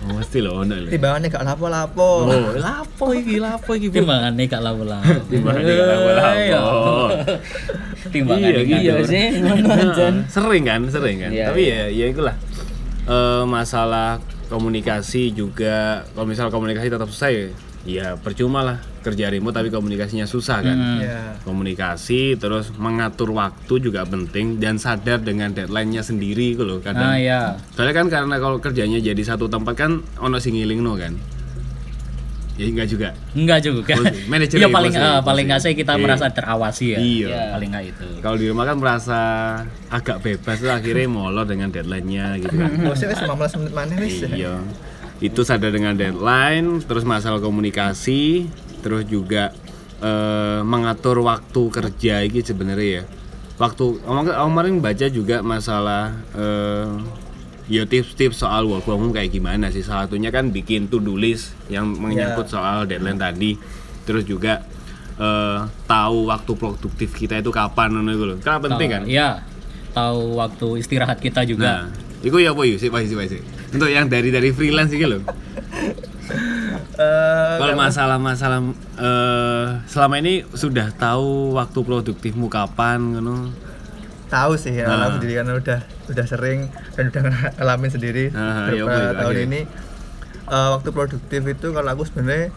[0.08, 0.88] Mesti loh ono lho.
[0.88, 3.90] timbangannya gak lapo-lapo Oh, lapo iki, lapo iki.
[3.92, 4.00] Bu?
[4.00, 5.20] Timbangannya kak lapo-lapo.
[5.28, 7.06] Timbangane gak lapo-lapo.
[8.08, 10.14] Timbangannya Iya, iya sih anjen.
[10.30, 12.36] sering kan sering kan Iya, tapi ya ya itulah
[13.08, 17.28] Eh, masalah komunikasi juga kalau misal komunikasi tetap susah
[17.88, 21.01] ya percuma lah kerja remote tapi komunikasinya susah kan Hmm.
[21.01, 27.01] ya komunikasi terus mengatur waktu juga penting dan sadar dengan deadline-nya sendiri gitu loh kadang
[27.07, 27.57] Ah ya.
[27.72, 31.16] soalnya kan karena kalau kerjanya jadi satu tempat kan ono sing ngilingno kan
[32.55, 33.94] ya enggak juga Enggak juga.
[34.29, 35.48] Manajer ya paling bos paling ya.
[35.48, 36.03] nggak sih kita Iya.
[36.03, 36.98] merasa terawasi ya.
[36.98, 37.40] Iya.
[37.55, 38.07] Paling nggak itu.
[38.18, 39.20] kalau di rumah kan merasa
[39.88, 44.14] agak bebas tuh akhirnya molor dengan deadline-nya gitu kan bosnya wis 15 menit mana wis
[44.29, 44.59] iya
[45.18, 48.46] itu sadar dengan deadline terus masalah komunikasi
[48.83, 49.50] terus juga
[49.98, 53.04] eh, mengatur waktu kerja ini sebenarnya ya
[53.59, 56.90] waktu kemarin baca juga masalah eh,
[57.68, 61.18] ya tips-tips soal work from home kayak gimana sih salah satunya kan bikin to do
[61.18, 63.59] list yang menyangkut soal deadline tadi
[64.07, 64.62] terus juga
[65.18, 65.59] eh,
[65.90, 68.37] tahu waktu produktif kita itu kapan ngono iku lho.
[68.38, 69.42] kan penting kan Iya.
[69.88, 71.64] Tahu waktu istirahat kita juga.
[71.64, 71.85] Nah,
[72.22, 73.42] itu ya apa sih, sih, sih.
[73.68, 75.20] Untuk yang dari dari freelance iki loh.
[76.98, 78.59] Eh, Kalau masalah-masalah
[78.96, 83.54] eh, selama ini sudah tahu waktu produktifmu kapan ngono.
[84.28, 85.09] tahu sih ya Nah.
[85.11, 87.22] sendiri karena udah udah sering dan udah
[87.57, 89.46] ngalamin sendiri Ah, iya, beberapa apa, tahun akhirnya?
[89.46, 89.61] ini
[90.46, 92.52] Eh, waktu produktif itu kalau aku sebenarnya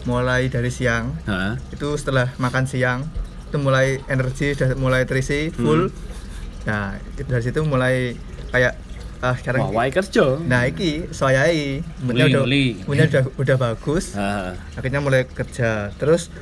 [0.00, 1.54] mulai dari siang Heeh.
[1.70, 3.06] itu setelah makan siang
[3.44, 5.90] itu mulai energi sudah mulai terisi full
[6.62, 8.14] nah itu dari situ mulai
[8.48, 8.74] kayak
[9.20, 10.40] ah sekarang Wah, wae kerja.
[10.40, 12.42] nah iki soyai Uli, udah
[12.84, 14.56] moodnya udah udah bagus Heeh.
[14.74, 16.32] akhirnya mulai kerja terus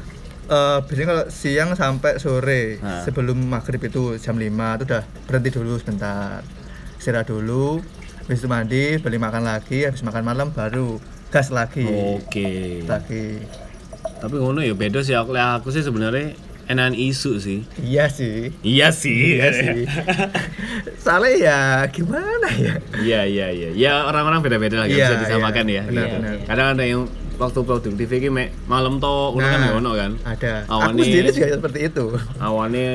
[0.47, 3.03] eh biasanya kalau siang sampai sore Nah.
[3.03, 6.41] sebelum maghrib itu jam 5 itu udah berhenti dulu sebentar
[6.97, 7.83] istirahat dulu
[8.23, 10.97] habis itu mandi beli makan lagi habis makan malam baru
[11.29, 11.85] gas lagi
[12.17, 12.83] Oke.
[12.85, 13.43] lagi
[14.19, 16.35] Tapi ngono ya beda sih aku aku sih sebenarnya
[16.69, 17.61] enakan isu sih.
[17.79, 19.17] iya sih Iya sih.
[19.35, 19.83] iya sih
[21.03, 23.69] soalnya ya gimana ya Iya iya iya.
[23.73, 25.75] Ya orang-orang beda-beda lah Iya, bisa disamakan iya.
[25.75, 25.83] ya.
[25.85, 26.15] Benar, Iya.
[26.15, 26.33] benar.
[26.45, 27.03] Kadang ada yang
[27.35, 30.11] waktu produktif iki mek malam to ngono kan Nah, ya ono kan.
[30.27, 32.05] ada Awane- aku sendiri juga seperti itu
[32.37, 32.87] awane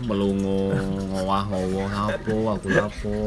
[0.00, 0.70] melungu
[1.10, 3.18] ngowah ngowah apa aku lapo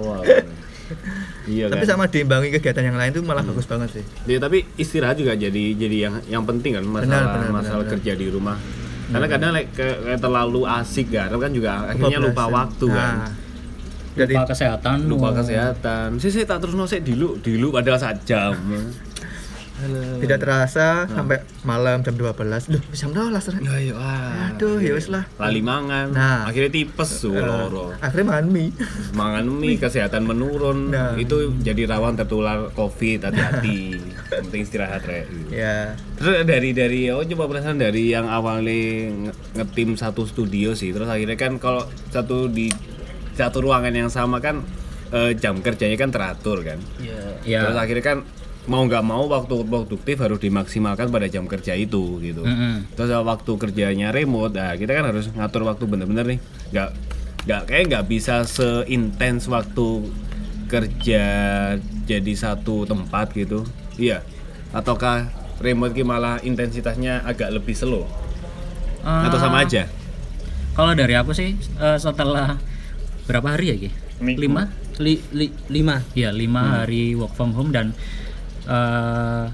[1.46, 4.64] iya kan tapi sama diimbangi kegiatan yang lain tuh malah bagus banget sih Ya, tapi
[4.76, 8.28] istirahat juga jadi jadi yang yang penting kan masalah Benar, benar, masalah benar, kerja di
[8.28, 8.56] rumah
[9.12, 12.56] karena kadang like, kayak kayak terlalu asik garap kan juga akhirnya lupa Kebablasan.
[12.56, 13.15] waktu kan.
[13.17, 13.32] Nah,
[14.12, 14.97] jadi Lupa kesehatan.
[15.08, 16.08] lupa kesehatan.
[16.19, 18.24] Sih sih tak terus nosek dulu dulu padahal sak
[19.82, 22.32] jam tidak terasa sampai malam jam 12
[22.72, 23.65] loh jam 12 ternyata.
[23.65, 25.26] ya iya wah aduh ya wis lah.
[25.41, 26.13] Lali mangan.
[26.13, 26.46] Nah.
[26.46, 28.70] akhirnya tipes tuh loro akhirnya makan mie.
[29.17, 30.94] Mangan mie kesehatan menurun.
[30.94, 31.17] Nah.
[31.17, 33.98] itu jadi rawan tertular covid hati-hati.
[34.46, 35.26] Penting istirahat rek.
[35.50, 40.94] Ya terus dari dari oh coba perasaan dari yang awalnya nge- ngetim satu studio sih.
[40.94, 42.70] Terus akhirnya kan kalau satu di
[43.34, 44.62] satu ruangan yang sama kan
[45.12, 46.80] eh, jam kerjanya kan teratur kan?
[47.41, 47.65] Ya.
[47.65, 48.17] terus akhirnya kan
[48.69, 52.45] mau nggak mau waktu produktif harus dimaksimalkan pada jam kerja itu gitu.
[52.45, 52.93] Mm-mm.
[52.93, 56.39] terus uh, waktu kerjanya remote nah kita kan harus ngatur waktu bener-bener nih.
[56.69, 56.89] Nggak
[57.41, 60.13] nggak kayak nggak bisa seintens waktu
[60.69, 61.26] kerja
[62.06, 63.65] jadi satu tempat gitu.
[63.97, 64.21] Iya.
[64.71, 65.28] Ataukah
[65.60, 68.06] remote ki malah intensitasnya agak lebih slow?
[69.02, 69.89] Ah, atau sama aja?
[70.78, 72.62] Kalau dari aku sih eh, setelah
[73.26, 73.89] berapa hari ya Ki?
[74.21, 74.69] Lima?
[75.02, 76.06] Li, li, lima.
[76.13, 77.97] Ya lima hari work from home dan
[78.67, 79.45] eh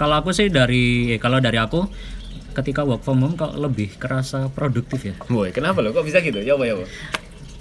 [0.00, 1.84] kalau aku sih dari eh, kalau dari aku
[2.56, 5.14] ketika work from home kok lebih kerasa produktif ya.
[5.28, 6.40] Boy, kenapa lo kok bisa gitu?
[6.40, 6.86] Ya apa ya apa?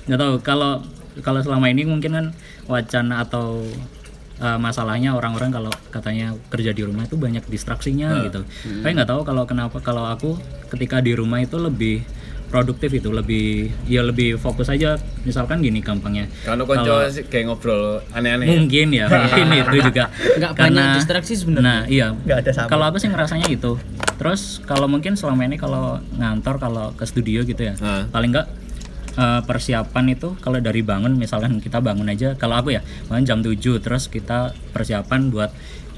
[0.10, 0.82] nggak tahu kalau
[1.22, 2.26] kalau selama ini mungkin kan
[2.66, 3.62] wacana atau
[4.42, 8.42] uh, masalahnya orang-orang kalau katanya kerja di rumah itu banyak distraksinya gitu.
[8.82, 10.40] Tapi nggak tahu kalau kenapa kalau aku
[10.74, 12.02] ketika di rumah itu lebih
[12.50, 13.48] produktif itu lebih
[13.86, 18.50] ya lebih fokus aja misalkan gini gampangnya Kalau konco sih kayak ngobrol aneh-aneh.
[18.50, 21.64] mungkin ya mungkin itu juga Nggak banyak distraksi sebenarnya.
[21.64, 23.78] nah iya nggak ada sama kalau aku sih ngerasanya itu
[24.16, 28.04] terus kalau mungkin selama ini kalau ngantor kalau ke studio gitu ya Ah.
[28.06, 28.50] paling enggak
[29.12, 33.40] eh, persiapan itu kalau dari bangun misalkan kita bangun aja kalau aku ya bangun jam
[33.40, 35.54] 7 terus kita persiapan buat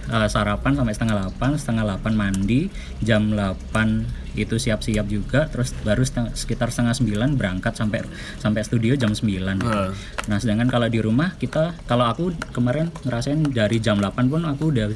[0.08, 2.68] eh, sarapan sampai setengah 8 setengah 8 mandi
[3.00, 8.04] jam 8 itu siap-siap juga terus baru seteng- sekitar setengah 9 berangkat sampai
[8.38, 9.68] sampai studio jam 9 gitu.
[9.68, 9.92] Ah.
[10.26, 14.72] Nah, sedangkan kalau di rumah kita kalau aku kemarin ngerasain dari jam 8 pun aku
[14.72, 14.88] udah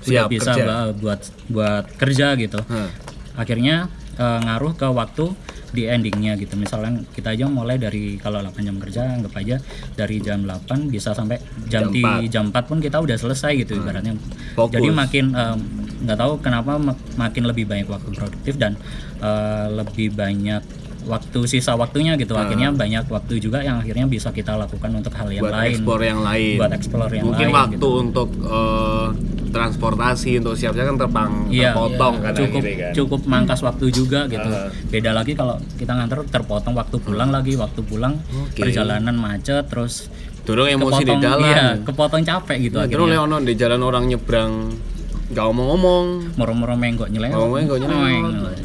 [0.00, 0.90] udah Siap bisa kerja.
[0.92, 2.58] buat buat kerja gitu.
[2.62, 2.88] Hah.
[3.36, 5.32] Akhirnya eh, ngaruh ke waktu
[5.70, 9.56] di endingnya gitu misalnya kita aja mulai dari kalau 8 jam kerja anggap aja
[9.94, 11.38] dari jam 8 bisa sampai
[11.70, 14.18] jam Jam di jam 4 pun kita udah selesai gitu ibaratnya
[14.58, 14.74] Fokus.
[14.74, 15.58] jadi makin em,
[16.00, 18.76] nggak tahu kenapa mak- makin lebih banyak waktu produktif dan
[19.18, 20.62] eh, lebih banyak
[21.02, 25.28] waktu sisa waktunya gitu akhirnya banyak waktu juga yang akhirnya bisa kita lakukan untuk hal
[25.28, 27.88] yang buat lain explore yang lain buat explore yang mungkin lain waktu gitu.
[27.98, 29.08] untuk eh,
[29.50, 32.22] transportasi untuk siap-siap kan terpang Iya, terpotong iya.
[32.22, 34.46] kan cukup akhirnya kan cukup mangkas waktu juga gitu.
[34.46, 34.70] Ah.
[34.86, 38.60] Beda lagi kalau kita nganter terpotong waktu pulang lagi, waktu pulang Oke.
[38.60, 40.06] perjalanan macet terus
[40.40, 43.20] Durung emosi di kepotong- dalam Iya, kepotong capek gitu Nah, terus akhirnya.
[43.20, 44.52] Leono di jalan orang nyebrang
[45.30, 47.34] nggak ngomong-ngomong Moro-moro menggok nyelewat.
[47.34, 48.56] Ngomongnya nggak nyelewat.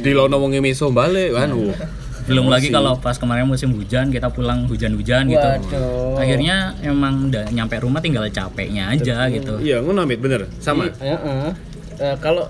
[0.00, 1.72] di lono wong miso balik kan uh.
[2.20, 5.40] Belum lagi kalau pas kemarin musim hujan kita pulang hujan-hujan gitu.
[5.40, 6.14] Waduh.
[6.14, 9.58] Akhirnya emang udah nyampe rumah tinggal capeknya aja gitu.
[9.58, 11.50] iya ngono Amit bener sama Iya, heeh.
[11.98, 12.46] Eh, kalau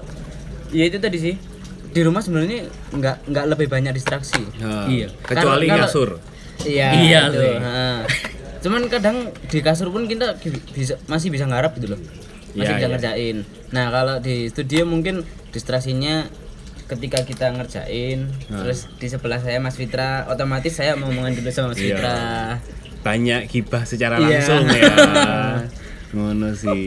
[0.69, 1.35] ya itu tadi sih
[1.91, 4.43] di rumah sebenarnya nggak nggak lebih banyak distraksi.
[4.59, 5.09] Nah, Iya.
[5.23, 6.11] kecuali Kalau- ngasur
[6.61, 6.89] Iya.
[6.93, 7.97] Iya heeh.
[8.61, 9.17] Cuman kadang
[9.49, 12.01] di kasur pun kita ki- bisa masih bisa ngarap gitu loh.
[12.51, 12.89] Masih Iya, bisa iya.
[12.89, 13.37] ngerjain.
[13.71, 16.27] Nah, kalau di studio mungkin distraksinya
[16.85, 18.61] ketika kita ngerjain Nah.
[18.61, 21.95] terus di sebelah saya Mas Fitra otomatis saya mau ngomongin dulu sama Mas Iya.
[21.95, 22.19] Fitra.
[23.01, 24.27] banyak gibah secara Iya.
[24.43, 24.93] langsung ya
[26.11, 26.83] ngono sih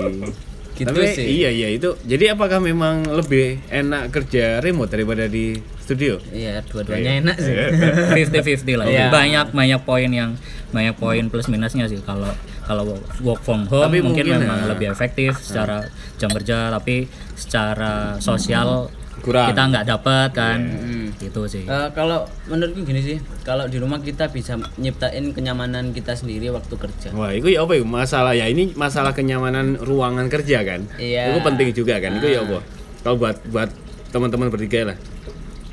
[0.74, 1.26] Gitu tapi sih.
[1.32, 7.22] iya iya itu jadi apakah memang lebih enak kerja remote daripada di studio Iya, dua-duanya
[7.22, 7.54] enak sih.
[8.20, 8.86] 50-50 lah.
[8.86, 9.08] Iya.
[9.08, 10.34] Banyak banyak poin yang
[10.70, 14.68] banyak poin plus minusnya sih kalau kalau work from home Tapi mungkin, mungkin, memang ya.
[14.70, 15.84] lebih efektif secara
[16.16, 18.88] jam kerja tapi secara sosial
[19.20, 19.48] Kurang.
[19.48, 21.08] kita nggak dapat kan Hmm.
[21.16, 21.64] gitu sih.
[21.64, 26.76] Eh, kalau menurutku gini sih, kalau di rumah kita bisa nyiptain kenyamanan kita sendiri waktu
[26.76, 27.08] kerja.
[27.14, 30.84] Wah, itu ya apa ya masalah ya ini masalah kenyamanan ruangan kerja kan.
[30.98, 31.32] Iya.
[31.32, 32.20] Itu penting juga kan.
[32.20, 32.60] Itu ya apa?
[33.00, 33.70] Kalau buat buat
[34.10, 34.98] teman-teman bertiga lah.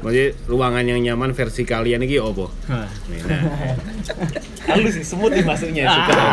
[0.01, 2.47] Maksudnya ruangan yang nyaman versi kalian ini ya apa?
[2.67, 2.89] Nah.
[4.65, 6.25] Halus sih semut nih masuknya suka.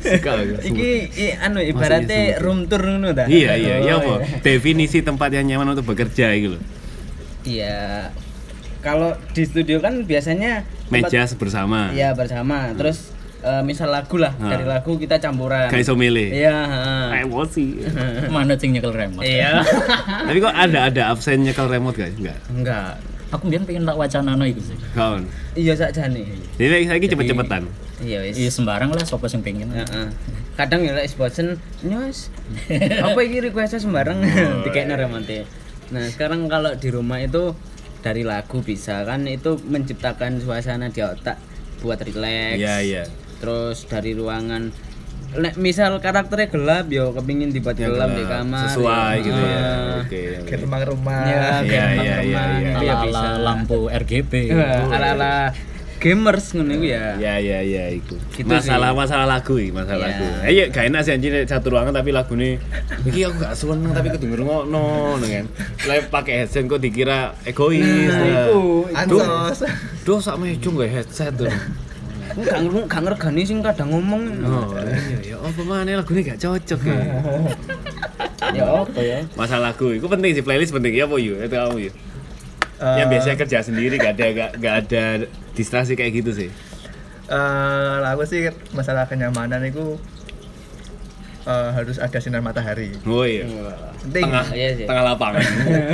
[0.00, 0.54] suka aku.
[0.66, 3.24] Iki i- anu ibaratnya room tour ngono ta.
[3.24, 4.20] Iya iya iya apa?
[4.40, 6.62] Definisi tempat yang nyaman untuk bekerja itu loh.
[7.44, 8.12] Iya.
[8.82, 11.94] Kalau di studio kan biasanya Meja bersama.
[11.94, 12.74] Iya bersama.
[12.74, 13.11] Terus
[13.42, 14.50] eh, misal lagu lah Ah.
[14.50, 15.68] dari lagu kita campuran.
[15.68, 16.30] Kayak iso milih.
[16.30, 16.56] Iya.
[16.62, 17.26] heeh.
[17.26, 17.66] Emosi.
[18.34, 19.22] Mana sing nyekel remote?
[19.22, 19.60] Iya.
[20.30, 22.14] Tapi kok ada ada absen nyekel remote guys?
[22.14, 22.38] Enggak.
[22.48, 22.92] Enggak.
[23.32, 24.76] Aku biar pengen tak wacana no itu sih.
[24.92, 25.24] Kawan.
[25.56, 26.20] Iya sakjane.
[26.54, 27.62] Jadi saya cepet-cepetan.
[27.98, 28.36] Iya wis.
[28.36, 29.72] Iya sembarang lah sopo sing pengen.
[29.72, 30.06] Heeh.
[30.52, 32.28] Kadang ya lek bosen, nyos.
[33.08, 34.20] Apa iki request sembarang
[34.62, 35.48] dikekno remote.
[35.92, 37.56] Nah, sekarang kalau di rumah itu
[38.04, 41.40] dari lagu bisa kan itu menciptakan suasana di otak
[41.80, 42.60] buat relax.
[42.60, 43.02] Iya iya.
[43.42, 44.70] Terus dari ruangan
[45.32, 48.32] Nek misal karakternya gelap yo kepingin dibuat Yang gelap, di gelap.
[48.44, 48.64] kamar.
[48.68, 49.56] Sesuai gitu ya.
[49.56, 49.96] Ah.
[49.98, 50.22] Oke.
[50.36, 50.44] oke.
[50.44, 51.84] ke rumah-rumah Ya, Iya, iya,
[52.20, 52.70] iya, iya.
[52.70, 54.32] itu ya Ala, lampu RGB.
[54.94, 55.56] Ala-ala
[55.96, 57.16] gamers ngono iku ya.
[57.16, 58.20] Ya ya ya itu.
[58.28, 60.12] Gitu masalah masalah lagu iki, masalah Iya.
[60.12, 60.26] lagu.
[60.44, 62.60] Eh ya gak enak sih anjir satu ruangan tapi lagune
[63.08, 64.68] iki aku gak seneng tapi kedenger ngono
[65.16, 65.46] ngono kan.
[65.88, 67.80] Lah pakai headset kok dikira egois.
[67.80, 68.20] Nah,
[68.52, 68.84] iku.
[68.92, 69.64] ansos
[70.04, 71.48] Duh sak mejo gak headset tuh.
[72.34, 74.22] Gak ngerti gak ngergani sing kadang ngomong.
[74.42, 77.00] Oh iya ya apa mana lagune gak cocok ya.
[78.52, 79.18] Ya apa ya?
[79.32, 81.94] Masalah lagu itu penting sih playlist penting ya apa yuk itu kamu yuk.
[82.76, 85.04] Eh, Yang biasanya kerja sendiri gak ada gak, gak ada
[85.52, 86.50] distraksi kayak gitu sih.
[87.24, 89.96] eh, lah aku sih masalah kenyamanan itu
[91.44, 93.44] eh, harus ada sinar matahari Oh iya.
[94.00, 94.86] penting Tengah Iya sih.
[94.86, 95.42] tengah lapangan.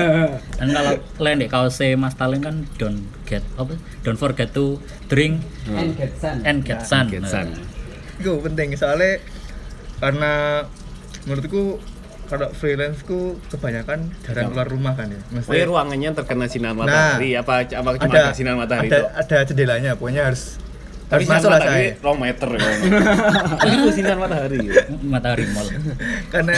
[0.58, 3.76] Dan kalau kalian deh kalau saya Mas Talin kan don't get apa?
[4.00, 6.40] Don't forget to drink And get sun.
[6.42, 7.08] and get sun.
[7.08, 7.52] Get sun.
[8.16, 9.22] itu penting soalnya
[9.96, 10.66] karena
[11.22, 11.78] menurutku
[12.26, 16.72] kalau freelance ku kebanyakan jarang keluar rumah kan ya Oh iya Maksudnya ruangannya terkena sinar
[16.72, 19.06] matahari apa apa cuma ada ada sinar matahari ada, itu?
[19.14, 20.60] ada jendelanya pokoknya harus
[21.08, 22.68] Tapi sinar matahari saya rong meter ya.
[23.72, 24.58] Itu sinar matahari.
[25.00, 25.68] Matahari mall.
[26.28, 26.52] karena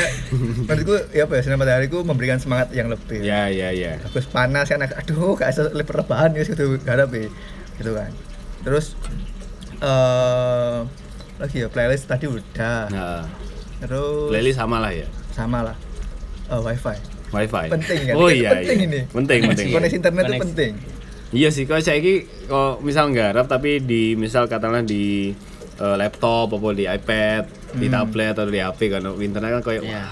[0.66, 4.02] menurutku ya apa ya sinar matahari ku memberikan semangat yang lebih Ya ya ya.
[4.02, 7.30] bagus panas kan aduh gak bisa leper rebahan ya gitu garap ya
[7.78, 8.10] gitu kan
[8.60, 8.98] terus
[9.78, 10.78] eh
[11.38, 13.24] lagi ya playlist tadi udah Nah,
[13.78, 15.06] terus playlist sama lah ya.
[15.30, 15.76] sama lah
[16.46, 16.98] Eh, wifi
[17.30, 17.66] Wifi.
[17.70, 18.14] Penting kan?
[18.18, 18.50] Oh iya.
[18.52, 18.86] penting iya.
[18.90, 19.00] ini.
[19.06, 19.66] Penting penting.
[19.70, 20.72] koneksi internet itu penting
[21.30, 22.14] Iya sih kalau saya ini
[22.44, 25.30] kalau misal nggarap tapi di misal katakanlah di
[25.76, 27.94] eh, laptop apa di iPad, di Hmm.
[27.96, 30.04] tablet atau di HP kan internet kan kayak Ya.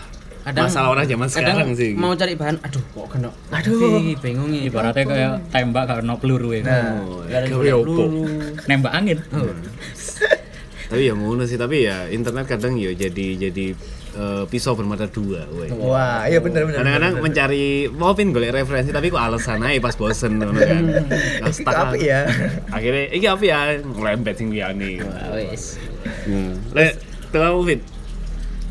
[0.47, 1.93] wah, masalah orang zaman sekarang kadang sih.
[1.93, 3.29] Mau cari bahan, aduh kok kena.
[3.51, 4.01] Aduh.
[4.17, 4.63] Bingung ya.
[4.65, 6.63] Ibaratnya kayak tembak karena peluru ya.
[6.63, 7.93] nah Oh, opo?
[7.93, 8.25] peluru.
[8.65, 9.19] Nembak angin.
[10.89, 13.77] tapi ya ngono sih tapi ya internet kadang ya jadi jadi
[14.11, 15.67] eh, pisau bermata dua weh.
[15.75, 16.79] Wah, iya bener bener.
[16.79, 21.45] kadang-kadang mencari mau pin golek referensi tapi kok alasan aja pas bosen ngono kan Nah,
[21.45, 21.99] Iki stuck apa lah.
[21.99, 22.19] ya?
[22.69, 24.99] akhirnya iki apa ya ngelempet sing liyane
[25.35, 25.77] wis.
[26.25, 26.73] hmm.
[26.73, 26.97] lek
[27.29, 27.81] kamu fit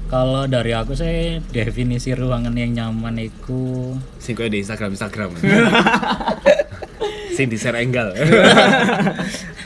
[0.07, 5.29] Kalau dari aku sih definisi ruangan yang nyaman itu sing koyo di Instagram Instagram
[7.35, 8.09] sing di share enggal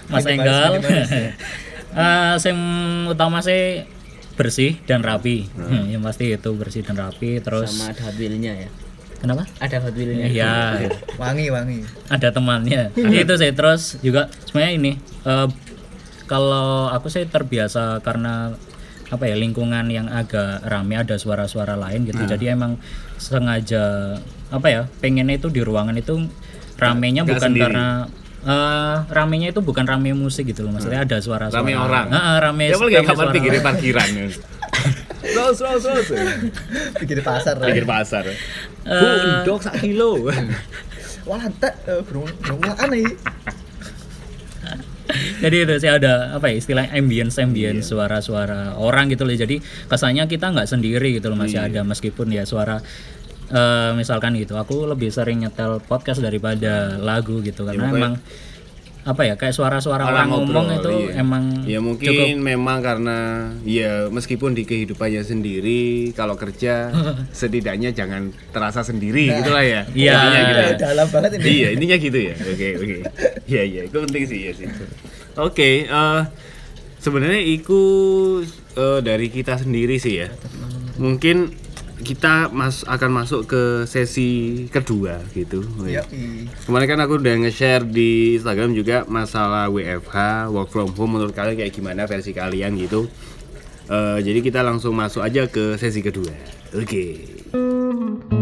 [0.08, 0.80] Mas Enggal.
[1.92, 2.60] Eh, yang
[3.06, 3.86] utama sih
[4.42, 5.46] bersih dan rapi.
[5.54, 7.38] Hmm, yang pasti itu bersih dan rapi.
[7.38, 8.70] Terus Sama ada Wheel-nya ya.
[9.22, 9.46] kenapa?
[9.62, 10.26] Ada Hot Wheel-nya.
[10.26, 10.54] Iya,
[11.22, 11.80] Wangi wangi.
[12.10, 12.90] ada temannya.
[12.98, 14.92] itu sih terus juga sebenarnya ini
[15.24, 15.48] eh,
[16.26, 18.58] kalau aku sih terbiasa karena
[19.12, 22.24] apa ya lingkungan yang agak rame ada suara-suara lain gitu.
[22.24, 22.80] Jadi emang
[23.22, 24.18] sengaja
[24.50, 26.28] apa ya pengennya itu di ruangan itu
[26.82, 27.64] ramenya bukan sendiri.
[27.70, 27.88] karena
[28.42, 30.74] eh ramenya itu bukan rame musik gitu loh.
[30.74, 32.64] Maksudnya ada suara-suara rame orang Heeh, rame.
[32.70, 34.10] ya rame kamar pinggir parkiran
[35.22, 36.08] Terus, terus, terus.
[36.98, 37.54] Pikir pasar.
[37.62, 38.26] Pinggir pasar.
[38.26, 38.34] Eh.
[38.84, 40.18] Bu, endok sak kilo.
[41.30, 43.06] Wah, lantak eh, burung burung aneh.
[45.42, 47.90] Jadi itu sih ada apa ya istilah ambience ambience Iya.
[47.94, 49.36] suara-suara orang gitu loh.
[49.36, 51.68] Jadi kesannya kita nggak sendiri gitu loh masih Iya.
[51.68, 52.80] ada meskipun ya suara
[53.52, 54.56] eh, misalkan gitu.
[54.56, 58.14] Aku lebih sering nyetel podcast daripada lagu gitu karena pokoknya- emang
[59.02, 61.26] apa ya kayak suara-suara orang, ngomong itu iya.
[61.26, 63.18] emang ya mungkin cukup memang karena
[63.66, 65.82] ya meskipun di kehidupannya sendiri
[66.14, 66.94] kalau kerja
[67.34, 70.14] setidaknya jangan terasa sendiri gitu lah ya Iya.
[70.14, 70.74] Intinya gitu ya.
[70.86, 71.44] Dalam banget ini.
[71.50, 72.96] iya intinya gitu ya oke oke
[73.50, 74.68] iya iya itu penting sih ya sih
[75.34, 76.22] oke eh,
[77.00, 77.80] sebenarnya itu
[78.78, 80.30] eh, dari kita sendiri sih ya
[80.96, 81.58] mungkin
[82.02, 86.04] kita mas akan masuk ke sesi kedua gitu Iya.
[86.66, 91.58] Kemarin kan aku udah nge-share di Instagram juga masalah WFH, work from home menurut kalian
[91.58, 93.06] kayak gimana versi kalian gitu.
[93.92, 96.32] Eh, jadi kita langsung masuk aja ke sesi kedua.
[96.72, 97.28] Oke.
[97.52, 98.41] Ah,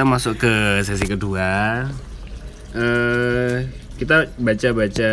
[0.00, 1.84] kita masuk ke sesi kedua.
[2.72, 3.68] Eh,
[4.00, 5.10] kita baca-baca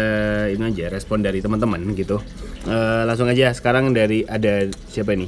[0.48, 2.24] ini aja respon dari teman-teman gitu.
[2.64, 5.28] Eh, langsung aja sekarang dari ada siapa nih?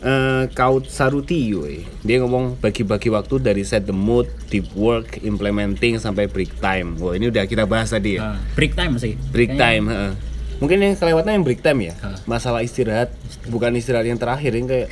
[0.00, 1.84] Eh, Kaut Saruti, woy.
[2.00, 6.96] dia ngomong bagi-bagi waktu dari set the mood, deep work, implementing sampai break time.
[6.96, 8.32] Wah ini udah kita bahas tadi ya.
[8.32, 9.12] eh, break time sih.
[9.28, 10.12] Break Kayaknya- time, heeh.
[10.56, 11.94] Mungkin yang kelewatnya yang break time ya.
[12.00, 12.16] Heeh.
[12.24, 13.12] Masalah istirahat,
[13.44, 14.88] bukan istirahat yang terakhir yang kayak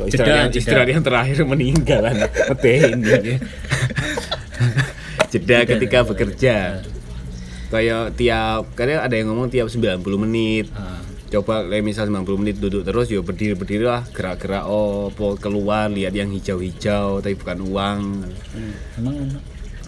[0.00, 0.60] kok Jeda, istirahat, yang, jeda.
[0.64, 2.02] istirahat yang terakhir meninggal.
[2.48, 3.20] Metehin dia.
[5.32, 6.56] Jeda ketika bekerja.
[7.70, 10.66] Kayak tiap kadang ada yang ngomong tiap 90 menit.
[10.74, 10.98] Ah.
[11.30, 16.10] Coba kayak misal 90 menit duduk terus ya berdiri berdiri lah gerak-gerak oh keluar lihat
[16.10, 18.00] yang hijau-hijau tapi bukan uang.
[18.98, 19.38] Emang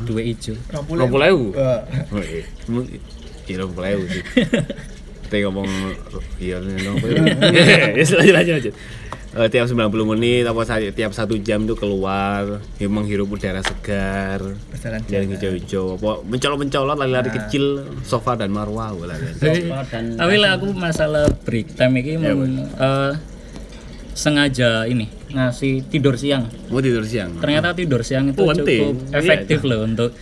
[0.06, 0.54] dua hijau.
[0.70, 1.46] Rong puluh ewu?
[1.58, 1.82] Wah.
[2.14, 2.46] Oh, iya.
[2.70, 2.86] Emang
[3.50, 4.22] iya rong puluh ewu sih.
[5.26, 5.66] Kita ngomong
[6.38, 7.26] iya rong puluh ewu.
[7.98, 8.74] Ya lanjut lanjut lanjut.
[9.32, 10.60] Eh, tiap 90 menit apa
[10.92, 14.44] tiap satu jam tuh keluar ya, menghirup udara segar
[15.08, 19.16] dan hijau-hijau apa mencolot-mencolot lari-lari kecil sofa dan marwah kan.
[19.40, 23.12] Tapi, dan tapi lah aku masalah break time ini Ya, mau eh,
[24.12, 26.44] sengaja ini ngasih tidur siang.
[26.68, 30.12] mau tidur siang Ternyata tidur siang itu Oh, cukup Iya, efektif loh untuk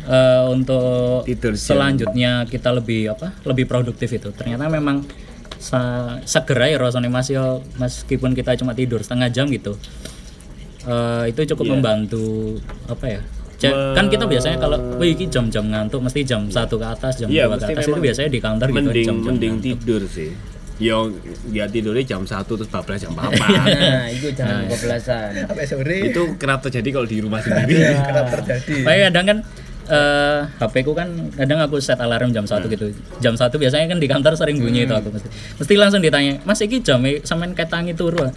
[0.00, 1.76] eh, untuk Tidur siang.
[1.76, 3.36] selanjutnya kita lebih apa?
[3.44, 4.32] Lebih produktif itu.
[4.32, 5.04] Ternyata memang
[6.24, 9.74] segera ya rasanya Mas yo meskipun kita cuma tidur setengah jam gitu.
[10.84, 11.48] eh, itu Iya.
[11.50, 12.54] cukup membantu
[12.86, 13.20] apa ya?
[13.56, 17.26] Ja- kan kita biasanya kalau wih ini jam-jam ngantuk mesti jam satu ke atas jam
[17.26, 19.78] Iya, dua ke atas itu biasanya di kantor gitu mending jam-jam mending ngantuk.
[19.80, 20.30] tidur sih
[20.76, 21.08] Yo,
[21.48, 25.28] ya tidurnya jam 1 terus bablas jam apa Nah, itu jangan kebelasan.
[25.42, 28.74] Sampai sore itu kerap terjadi kalau di rumah sendiri kerap terjadi.
[28.84, 29.38] Kayak kadang kan
[29.86, 32.90] eh HP ku kan kadang aku set alarm jam 1 gitu.
[33.22, 35.28] Jam 1 biasanya kan di kantor sering bunyi itu aku mesti.
[35.62, 38.32] Mesti langsung ditanya, "Mas iki jam sampean ketangi turu?" ah?"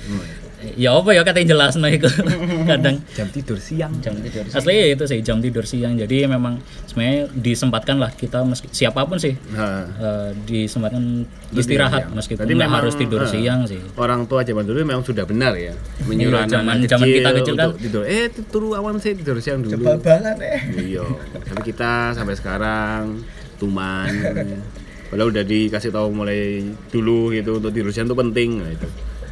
[0.75, 2.03] Ya apa ya katanya jelas nah itu.
[2.69, 4.43] kadang jam tidur siang Jam tidur.
[4.45, 5.95] asli ya itu sih jam tidur siang.
[5.95, 12.13] Jadi memang sebenarnya disempatkan lah kita meski, siapa pun sih Nah, eh, disempatkan istirahat siang.
[12.13, 13.79] meskipun nggak memang, harus tidur eh, siang sih.
[13.95, 15.71] orang tua zaman dulu memang sudah benar ya
[16.03, 17.69] menyuruh Iya, zaman- anak zaman kecil kita kecil kan.
[17.75, 20.59] tidur eh turu awan sih tidur siang dulu Babalan eh.
[20.77, 21.07] iya
[21.41, 23.23] tapi kita sampai sekarang
[23.55, 24.11] tuman
[25.09, 28.85] Padahal udah dikasih tahu mulai dulu gitu untuk tidur siang itu penting nah, itu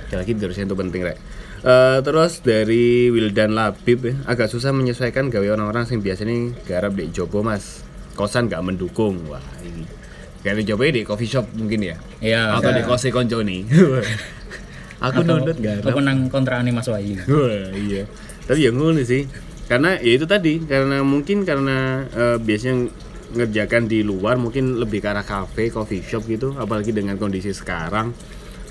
[0.08, 1.18] Sekali lagi harusnya itu penting rek.
[1.58, 7.10] Eh, terus dari Wildan Labib ya, agak susah menyesuaikan gawe orang-orang yang biasanya garap di
[7.10, 7.82] Jopo mas
[8.14, 9.86] kosan gak mendukung wah ini
[10.46, 12.58] kayak di Jopo di coffee shop mungkin ya Iya.
[12.58, 13.66] atau di kose konco nih
[15.06, 17.18] aku nundut garap Apa nang kontrakan Mas Wahyu?
[17.30, 18.06] Wah, iya.
[18.46, 19.26] Tapi ya ngono sih.
[19.68, 22.88] Karena ya itu tadi, karena mungkin karena eh, biasanya
[23.36, 28.16] ngerjakan di luar mungkin lebih ke arah cafe, coffee shop gitu, apalagi dengan kondisi sekarang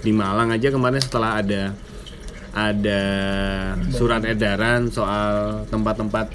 [0.02, 1.72] di Malang aja kemarin setelah ada
[2.56, 3.02] ada
[3.92, 6.32] surat edaran soal tempat-tempat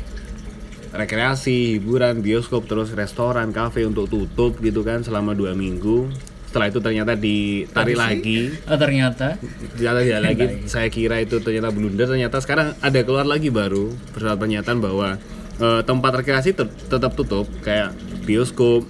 [0.91, 6.11] rekreasi, hiburan, bioskop, terus restoran, kafe untuk tutup gitu kan selama dua minggu.
[6.51, 8.51] Setelah itu ternyata ditarik lagi.
[8.67, 9.39] Oh ternyata?
[9.79, 10.45] Ternyata tidak lagi.
[10.67, 12.11] Saya kira itu ternyata blunder.
[12.11, 15.15] Ternyata sekarang ada keluar lagi baru bersama pernyataan bahwa
[15.63, 17.95] eh, tempat rekreasi tet- tetap tutup kayak
[18.27, 18.83] bioskop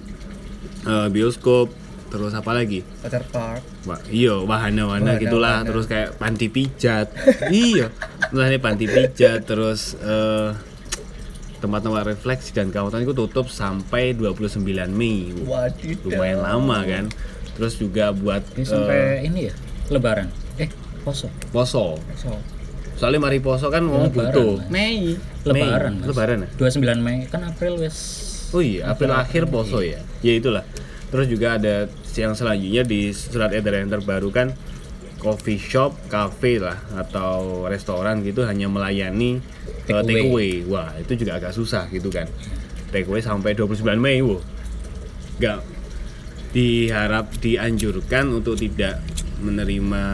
[0.90, 1.70] eh, bioskop
[2.12, 5.68] terus apa lagi Water park Wah, iya wahana-wahana Wahana, gitulah wahana.
[5.72, 7.08] terus kayak panti pijat
[7.48, 7.88] iya
[8.28, 10.52] misalnya panti pijat terus eh,
[11.58, 14.60] tempat-tempat refleksi dan kawasan itu tutup sampai 29
[14.92, 17.04] Mei wadidaw lumayan lama kan
[17.54, 19.54] terus juga buat ini eh, sampai ini ya
[19.88, 20.28] Lebaran.
[20.56, 20.68] Eh
[21.00, 21.28] poso.
[21.48, 22.32] poso so
[22.96, 24.70] soalnya mari poso kan mau Lebaran, butuh Mas.
[24.70, 24.98] Mei.
[25.48, 25.92] Lebaran.
[25.96, 26.00] Mei.
[26.02, 26.08] Mas.
[26.12, 27.96] Lebaran ya 29 Mei kan April wes.
[28.52, 30.64] oh iya April akhir poso ya ya itulah
[31.08, 31.86] terus juga ada
[32.16, 34.52] yang selanjutnya di surat edaran yang terbaru kan
[35.22, 39.38] coffee shop, cafe lah atau restoran gitu hanya melayani
[39.86, 40.62] Take uh, take away.
[40.62, 40.70] away.
[40.70, 42.26] Wah, itu juga agak susah gitu kan.
[42.90, 44.42] Take away sampai 29 Mei, wow.
[45.38, 45.62] Gak
[46.52, 49.00] diharap dianjurkan untuk tidak
[49.40, 50.04] menerima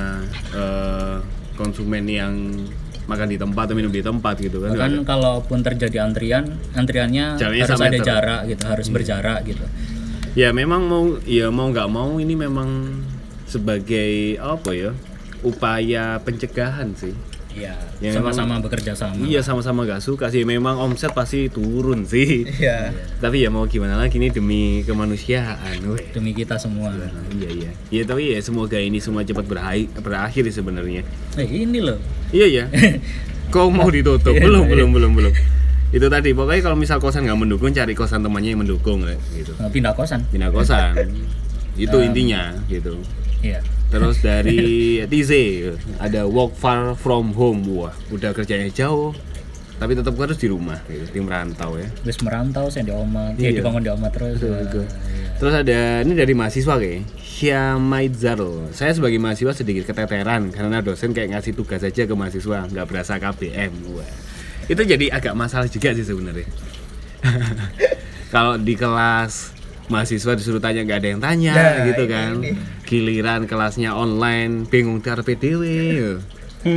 [0.54, 1.16] eh,
[1.58, 2.32] konsumen yang
[3.08, 4.76] makan di tempat atau minum di tempat gitu kan.
[4.76, 6.44] Bahkan kalaupun terjadi antrian,
[6.76, 8.04] antriannya Jaraknya harus ada meter.
[8.06, 9.64] jarak gitu, harus berjarak gitu.
[10.38, 12.94] Ya memang mau ya mau nggak mau ini memang
[13.50, 14.94] sebagai apa ya
[15.42, 17.10] upaya pencegahan sih.
[17.58, 19.18] Iya, Ya, sama-sama bekerja sama.
[19.18, 20.46] Iya sama-sama gak suka sih.
[20.46, 22.46] Memang omset pasti turun sih.
[22.62, 25.82] iya Tapi ya mau gimana lagi ini demi kemanusiaan.
[25.90, 26.06] weh.
[26.14, 26.94] Demi kita semua.
[26.94, 27.70] Nah, iya iya.
[27.90, 29.42] Ya tapi ya semoga ini semua cepat
[29.98, 31.02] berakhir, sebenarnya.
[31.34, 31.98] Eh, ini loh.
[32.30, 32.64] Iya iya.
[33.54, 34.38] Kau mau ditutup?
[34.38, 35.34] belum belum belum belum.
[35.88, 39.00] Itu tadi pokoknya kalau misal kosan nggak mendukung cari kosan temannya yang mendukung
[39.32, 39.52] gitu.
[39.56, 40.20] eh, Pindah kosan.
[40.28, 40.92] Pindah kosan.
[41.78, 43.00] itu intinya gitu.
[43.40, 43.64] Iya.
[43.88, 45.32] Terus dari TZ
[45.96, 49.16] ada work far from home wah udah kerjanya jauh
[49.78, 51.86] tapi tetap harus di rumah gitu, tim rantau ya.
[52.02, 53.54] Wis merantau saya di oma, Iya.
[53.54, 54.42] ya dibangun di oma terus.
[54.42, 54.58] Wah,
[55.38, 58.74] Terus ada ini dari mahasiswa kayak Syamaidzaro.
[58.74, 63.22] Saya sebagai mahasiswa sedikit keteteran karena dosen kayak ngasih tugas aja ke mahasiswa nggak berasa
[63.22, 63.70] KBM.
[63.94, 64.02] Wah.
[64.68, 66.46] Itu jadi agak masalah juga sih sebenarnya.
[68.28, 69.56] Kalau di kelas
[69.88, 72.32] mahasiswa disuruh tanya nggak ada yang tanya Nah, gitu ini- kan.
[72.38, 72.50] ini.
[72.84, 75.64] Giliran kelasnya online bingung cara PDW.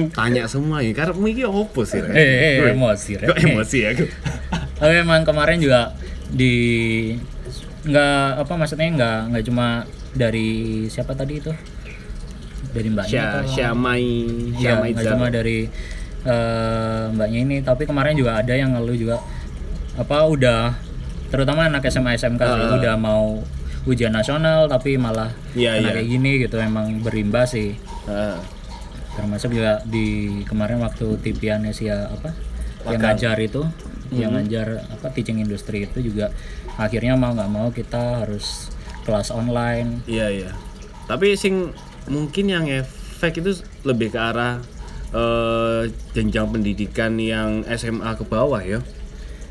[0.09, 1.99] Tanya semua ya karena mikir opo sih.
[1.99, 2.13] Hmm.
[2.13, 3.19] Eh, eh, Weh, emosi.
[3.19, 4.05] Kok emosi ya aku?
[4.77, 5.91] Tapi emang kemarin juga
[6.27, 6.55] di
[7.81, 9.83] nggak apa maksudnya nggak nggak cuma
[10.13, 10.49] dari
[10.85, 11.49] siapa tadi itu
[12.71, 14.05] dari mbaknya Syamai,
[14.53, 15.11] Iya, Syamaidzaro.
[15.11, 15.65] cuma dari
[16.23, 19.17] eh, mbaknya ini tapi kemarin juga ada yang ngeluh juga
[19.93, 20.77] apa udah
[21.27, 22.75] terutama anak SMA SMK sih, Ah.
[22.75, 23.39] udah mau
[23.83, 25.93] ujian nasional tapi malah Iya, kena iya.
[25.95, 27.73] kayak gini gitu emang berimbas sih
[28.05, 28.37] Ah.
[29.11, 30.07] termasuk juga di
[30.45, 32.31] kemarin waktu tipian Asia apa
[32.85, 33.61] yang ngajar itu
[34.09, 36.31] yang ngajar apa teaching industry itu juga
[36.75, 40.51] akhirnya mau nggak mau kita harus kelas online Iya iya.
[41.05, 41.75] Tapi sing
[42.07, 43.51] mungkin yang efek itu
[43.83, 44.63] lebih ke arah
[45.11, 45.81] eh,
[46.11, 48.79] jenjang pendidikan yang SMA ke bawah ya.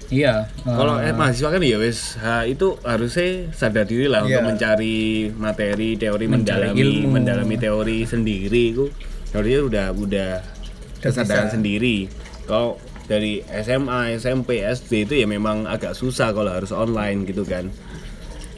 [0.08, 4.40] iya eh, Kalau eh, mahasiswa kan ya wes ha, itu harusnya sadar diri lah Iya.
[4.40, 4.98] untuk mencari
[5.30, 7.08] materi teori Mencari mendalami ilmu.
[7.10, 8.90] mendalami teori sendiri itu
[9.28, 10.30] teorinya udah udah
[10.98, 12.10] kesadaran sendiri.
[12.42, 17.70] Kalau dari SMA, SMP, SD itu ya memang agak susah kalau harus online gitu kan.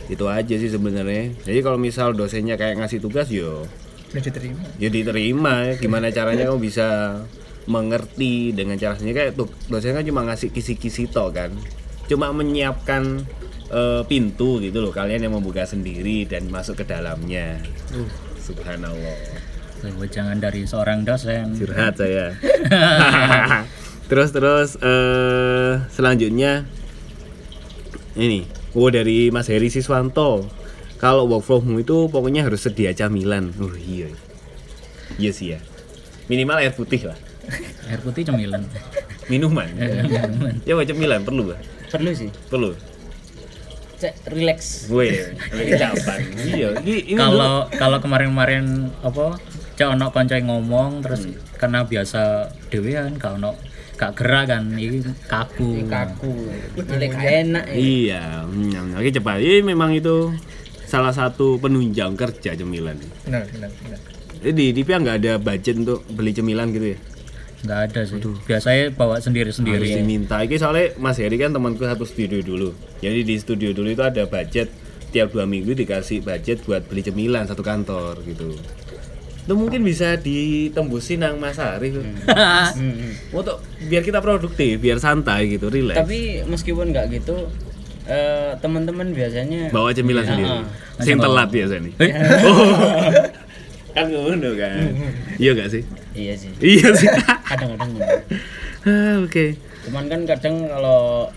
[0.06, 1.36] Itu aja sih sebenarnya.
[1.38, 3.68] Jadi kalau misal dosennya kayak ngasih tugas yo
[4.12, 4.60] udah diterima?
[4.76, 6.88] Ya diterima gimana caranya kamu bisa
[7.64, 9.16] mengerti dengan cara sendiri?
[9.16, 11.50] Kayak tuh dosen kan cuma ngasih kisi-kisi toh kan.
[12.06, 13.24] Cuma menyiapkan
[13.72, 14.92] eh, pintu gitu loh.
[14.92, 17.58] Kalian yang membuka sendiri dan masuk ke dalamnya.
[17.90, 18.06] Uh,
[18.38, 19.18] subhanallah.
[19.82, 21.58] Jangan dari seorang dosen.
[21.58, 22.38] Curhat saya.
[24.12, 26.68] Terus terus eh, selanjutnya
[28.12, 28.44] ini
[28.76, 30.44] oh dari Mas Heri Siswanto
[31.02, 33.50] kalau work from home itu pokoknya harus sedia camilan.
[33.58, 34.06] Oh iya.
[35.18, 35.60] Iya sih ya.
[36.30, 37.18] Minimal air putih lah.
[37.90, 38.62] Air putih cemilan.
[39.30, 39.66] Minuman.
[40.62, 41.26] Ya wajib cemilan.
[41.26, 41.60] Perlu gak?
[41.90, 42.30] Perlu sih.
[42.46, 42.70] perlu.
[43.98, 44.90] Cek relax.
[44.90, 49.38] gue kecapan iya ini, ini kalau kalau kemarin-kemarin apa
[49.78, 53.54] cek ono konco ngomong terus karena biasa dewean gak ono
[53.94, 55.86] gak gerak kan ini kaku.
[55.86, 56.34] Kaku.
[56.82, 57.74] Gak enak ya.
[57.78, 59.38] Iya, hmm, oke cepat.
[59.38, 60.34] Ini memang itu
[60.92, 63.00] salah satu penunjang kerja cemilan.
[63.24, 63.98] benar benar benar
[64.42, 66.98] Jadi di Pia nggak ada budget untuk beli cemilan gitu ya?
[67.62, 70.42] nggak ada sih biasanya bawa sendiri Harus diminta.
[70.42, 72.74] Ini soalnya Mas Heri kan temanku satu studio dulu.
[72.98, 74.66] Jadi di studio dulu itu ada budget
[75.14, 78.58] tiap dua minggu dikasih budget buat beli cemilan satu kantor gitu.
[79.46, 81.94] Itu mungkin bisa ditembusin nang Mas Ari.
[81.94, 82.02] tuh.
[82.02, 83.14] Hmm.
[83.38, 86.02] Untuk biar kita produktif, biar santai gitu, relax.
[86.02, 87.46] tapi meskipun nggak gitu
[88.04, 90.48] eh, teman-teman biasanya bawa cemilan sendiri.
[90.48, 90.64] Heeh.
[91.00, 91.92] Sing telat biasa nih.
[92.42, 93.12] Oh.
[93.92, 94.88] kan ngono kan.
[95.36, 95.82] Iya gak sih?
[96.12, 97.08] iya sih Iya sih.
[97.50, 97.92] kadang-kadang
[98.82, 99.54] Ah, Oke.
[99.82, 101.28] cuman kan kadang kalau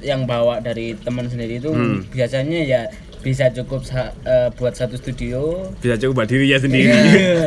[0.00, 2.04] yang bawa dari teman sendiri itu Hmm.
[2.08, 2.80] biasanya ya
[3.20, 6.92] bisa cukup sa- eh, buat satu studio Bisa coba dirinya sendiri.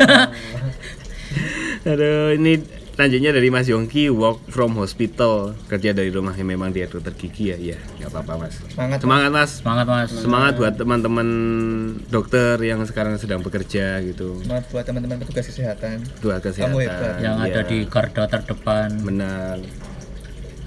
[1.87, 2.59] Aduh, ini
[2.97, 5.53] lanjutnya dari Mas Yongki work from hospital.
[5.65, 7.57] Kerja dari rumah yang memang dia dokter gigi ya.
[7.57, 8.53] Iya nggak apa-apa mas.
[8.67, 9.51] Semangat semangat mas.
[9.55, 10.09] Semangat mas.
[10.11, 11.27] Semangat buat teman-teman
[12.07, 14.41] dokter yang sekarang sedang bekerja gitu.
[14.41, 16.01] Semangat buat teman-teman petugas kesehatan.
[16.19, 17.15] Buat kesehatan Kamu hebat.
[17.21, 17.47] yang Iya.
[17.47, 18.89] ada di garda terdepan.
[18.99, 19.57] Benar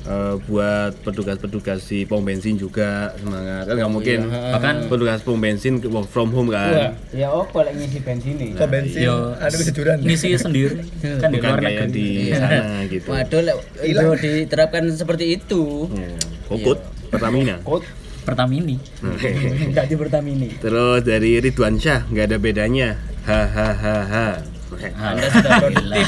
[0.00, 3.68] Eh, buat petugas-petugas di pom bensin juga semangat.
[3.68, 4.18] Kan nggak mungkin.
[4.32, 6.96] Bahkan petugas pom bensin work from home kan.
[7.12, 10.00] Ya oh kalau ngisi bensin nih kok bensin yo ada kejujuran.
[10.00, 10.80] Ngisi sendiri
[11.20, 11.92] kan di bukan luar kayak negeri.
[11.92, 13.08] di sana gitu.
[13.12, 13.40] Waduh
[13.84, 15.92] itu diterapkan seperti itu.
[15.92, 16.16] Ya,
[16.48, 16.78] Puput
[17.12, 17.60] Pertamina?
[17.60, 17.84] Kod
[18.24, 18.80] Pertamini.
[19.70, 20.48] Nggak di Pertamini.
[20.64, 22.96] Terus dari Ridwan Syah nggak ada bedanya.
[23.28, 24.40] Hahaha
[24.78, 26.06] anda sudah produktif.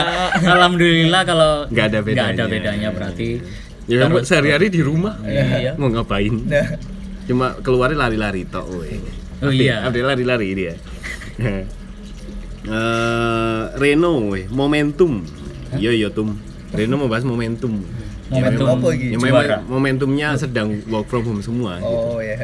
[0.56, 2.46] Alhamdulillah kalau Nggak ada nggak ada bedanya.
[2.46, 3.28] bedanya berarti
[3.86, 5.18] ya kan sehari-hari di rumah.
[5.26, 5.74] Iya.
[5.80, 6.34] mau ngapain?
[6.46, 6.78] Nah.
[7.26, 8.98] Cuma keluarnya lari-lari tok weh.
[9.42, 9.82] Oh iya.
[9.86, 10.74] Update lari-lari dia.
[12.66, 15.22] Eh, Reno weh, momentum.
[15.78, 16.34] Iya iya tum.
[16.74, 17.78] Reno mau bahas momentum.
[18.26, 18.90] Momentum apa?
[18.90, 21.78] Ya, memang momentumnya sedang work from home semua.
[21.78, 22.42] Oh ya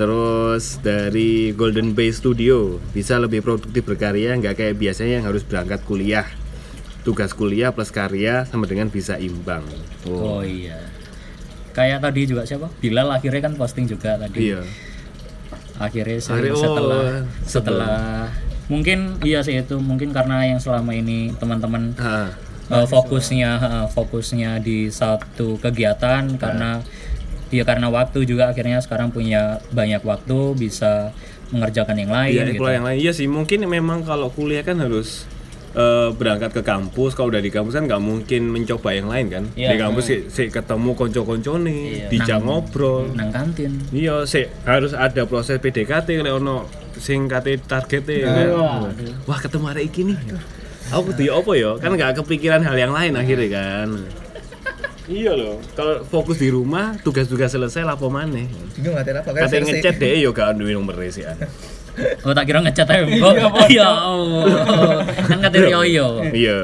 [0.00, 2.80] Terus dari Golden Bay Studio.
[2.96, 6.24] Bisa lebih produktif berkarya nggak kayak biasanya yang harus berangkat kuliah.
[7.04, 9.60] Tugas kuliah plus karya sama dengan bisa imbang.
[10.08, 10.88] oh iya.
[11.76, 12.72] Kayak tadi juga siapa?
[12.80, 14.56] Bilal akhirnya kan posting juga tadi.
[14.56, 14.64] Iya.
[15.80, 17.24] akhirnya Akhirnya, oh, setelah setelah.
[17.44, 18.00] setelah.
[18.72, 19.76] Mungkin iya sih itu.
[19.76, 21.92] Mungkin karena yang selama ini teman-teman
[22.72, 26.80] eh, fokusnya eh, fokusnya di satu kegiatan karena
[27.50, 31.10] ya karena waktu juga akhirnya sekarang punya banyak waktu bisa
[31.50, 34.78] mengerjakan yang lain iya, gitu kalau yang lain iya sih mungkin memang kalau kuliah kan
[34.78, 35.26] harus
[35.74, 37.14] eh, berangkat ke kampus.
[37.14, 39.44] Kalau udah di kampus kan nggak mungkin mencoba yang lain kan.
[39.54, 39.74] Iya.
[39.74, 42.06] Di kampus sih, sih ketemu konco-konco nih, Iya.
[42.10, 43.14] dijak ngobrol.
[43.14, 46.66] nang kantin Iya, sih harus ada proses PDKT lek ono
[46.98, 48.48] sing kate targetnya kan.
[49.30, 50.18] Wah, ketemu hari iki nih.
[50.90, 51.70] Aku kudu ya apa ya?
[51.78, 53.88] Kan nggak kepikiran hal yang lain akhirnya kan.
[55.10, 55.58] Iya loh.
[55.74, 58.46] Kalau fokus di rumah, tugas-tugas selesai lapo maneh.
[58.78, 61.26] bingung nggak apa kayak Kate ngechat deh yo gak duwe nomor sih.
[62.24, 64.46] oh tak kira ngecat aja kok iya Allah
[65.26, 66.58] kan katanya yo yo Iya.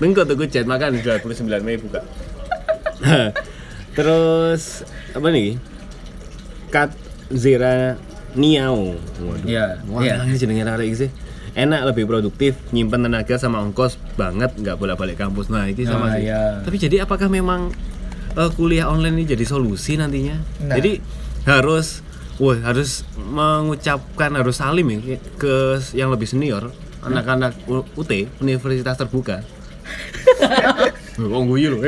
[0.00, 2.00] Tengok tuh chat makan 29 Mei buka.
[3.96, 4.82] Terus
[5.12, 5.60] apa nih?
[6.72, 6.90] Kat
[7.28, 8.00] Zera
[8.32, 8.96] Niao.
[9.20, 9.46] Waduh.
[9.46, 10.24] Iya, Wah, iya.
[10.24, 11.10] ini jenenge arek iki sih.
[11.52, 15.48] Enak lebih produktif, nyimpen tenaga sama ongkos banget, nggak bolak-balik kampus.
[15.48, 16.24] Nah, ini sama Ah, sih.
[16.24, 16.42] iya.
[16.60, 17.74] Tapi jadi apakah memang
[18.32, 20.38] eh, kuliah online ini jadi solusi nantinya?
[20.62, 20.74] Nah.
[20.74, 21.02] Jadi
[21.42, 24.98] harus wah harus mengucapkan harus salim ya
[25.34, 26.70] ke- yang lebih senior
[27.00, 29.40] anak-anak U- UT Universitas Terbuka
[31.20, 31.82] Wong guyu loh.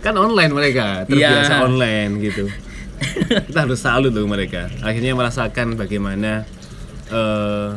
[0.00, 1.62] Kan online mereka, terbiasa Iya.
[1.62, 2.44] online gitu.
[3.46, 4.68] Kita harus salut loh mereka.
[4.80, 6.44] Akhirnya merasakan bagaimana
[7.10, 7.68] eh,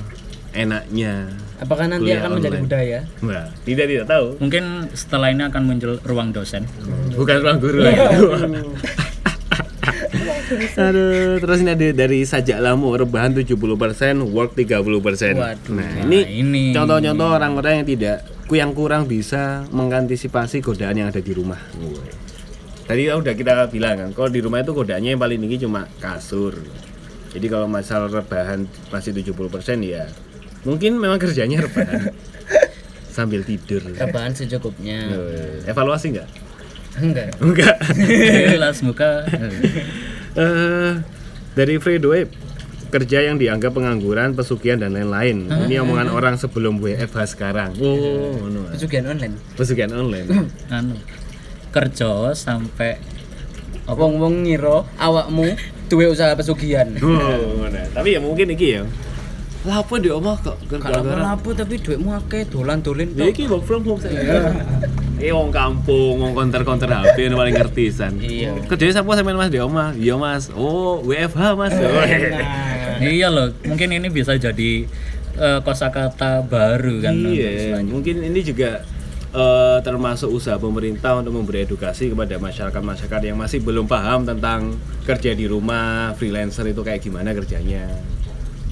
[0.54, 1.30] enaknya.
[1.60, 2.66] apakah nanti akan menjadi online.
[2.66, 4.26] budaya Nah, tidak tidak tahu.
[4.40, 6.64] mungkin setelah ini akan muncul ruang dosen
[7.14, 8.00] Bukan ruang guru lagi.
[10.78, 13.58] Aduh, terus ini ada dari sajak lamu rebahan 70%,
[14.30, 15.34] work 30%.
[15.34, 15.74] Waduh.
[15.74, 16.64] Nah, ini, ini.
[16.72, 18.18] contoh-contoh orang-orang yang tidak
[18.54, 21.58] yang kurang bisa mengantisipasi godaan yang ada di rumah.
[22.84, 26.54] Tadi udah kita bilang kan, kalau di rumah itu godaannya yang paling tinggi cuma kasur.
[27.34, 30.06] Jadi kalau masalah rebahan masih 70% ya
[30.64, 32.12] mungkin memang kerjanya rebahan
[33.16, 33.84] sambil tidur.
[33.90, 36.30] rebahan secukupnya Eh, Evaluasi nggak?
[36.96, 37.76] enggak Enggak.
[38.54, 39.26] jelas muka
[40.34, 40.92] Eh,
[41.54, 42.34] dari Fredo Web
[42.90, 45.46] kerja yang dianggap pengangguran, pesugihan dan lain-lain.
[45.46, 47.74] Ini omongan orang sebelum WFH sekarang.
[47.78, 48.70] Oh, ngono.
[48.70, 50.26] pesugihan online Pesugihan online.
[50.72, 50.98] anu
[51.70, 53.02] kerja sampai
[53.84, 57.18] wong wong ngira awakmu duwe usaha pesugihan Oh,
[57.60, 57.82] ngono.
[57.90, 58.86] Tapi ya mungkin iki ya.
[59.64, 61.24] Lapo di omah kok gara-gara.
[61.24, 64.52] lapo tapi duitmu akeh dolan-dolen Ya iki work from home saya.
[65.16, 68.20] Eh wong kampung, wong konter-konter HP ini paling ngerti san.
[68.20, 68.60] Iya.
[68.68, 69.96] Kerjanya siapa sampean Mas di omah?
[69.96, 70.52] Iya Mas.
[70.52, 71.72] Oh, WFH Mas.
[71.80, 72.04] Oh,
[73.00, 74.84] Iya loh, mungkin ini bisa jadi
[75.34, 77.92] eh, kosakata baru kan untuk Iya, selanjutnya.
[77.96, 78.70] mungkin ini juga
[79.32, 85.32] eh, termasuk usaha pemerintah untuk memberi edukasi kepada masyarakat-masyarakat yang masih belum paham tentang kerja
[85.32, 87.88] di rumah, freelancer itu kayak gimana kerjanya.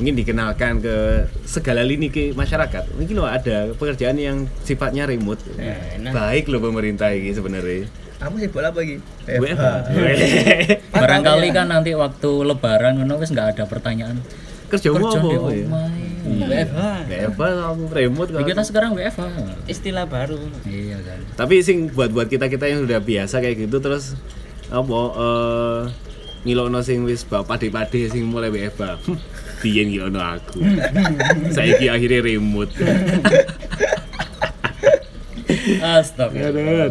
[0.01, 2.97] Mungkin dikenalkan ke segala lini ke masyarakat.
[2.97, 5.37] Mungkin loh ada pekerjaan yang sifatnya remote.
[5.61, 6.09] Enak.
[6.09, 7.85] Baik loh pemerintah ini sebenarnya.
[8.17, 8.97] Kamu sibuk apa lagi?
[9.29, 9.65] WFH.
[10.97, 14.17] Barangkali kan nanti waktu lebaran ngono wis nggak ada pertanyaan.
[14.73, 15.49] Kerja Kerja apa?
[15.53, 15.65] ya?
[16.25, 16.81] WFH.
[17.05, 18.41] WFH kamu remote kan.
[18.41, 19.25] kita sekarang WFH.
[19.69, 20.41] Istilah baru.
[20.65, 21.19] Iya kan.
[21.37, 24.17] tapi sing buat buat kita kita yang sudah biasa kayak gitu terus
[24.73, 25.81] apa eh
[26.41, 28.81] ngilokno sing wis bapak sing mulai WFH
[29.61, 30.57] biyen ngilokno aku
[31.49, 32.73] saiki akhirnya remote
[35.81, 36.87] Astagfirullah.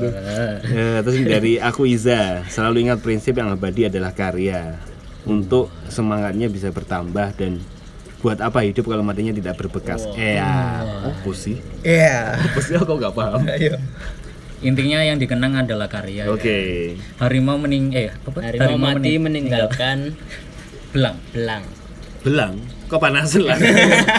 [0.63, 4.77] Ya, terus dari aku Iza selalu ingat prinsip yang abadi adalah karya
[5.23, 7.61] untuk semangatnya bisa bertambah dan
[8.21, 12.37] buat apa hidup kalau matinya tidak berbekas eh ya apa sih Iya.
[12.37, 13.81] apa sih aku nggak paham Ayo.
[14.61, 16.29] Intinya yang dikenang adalah karya.
[16.29, 16.29] ya.
[16.29, 16.59] oke
[17.17, 18.39] Harimau mening eh apa?
[18.45, 20.13] Harimau mati mening- meninggalkan
[20.93, 21.17] belang.
[21.33, 21.65] belang.
[22.21, 22.55] Belang
[22.91, 23.57] kok panasan lah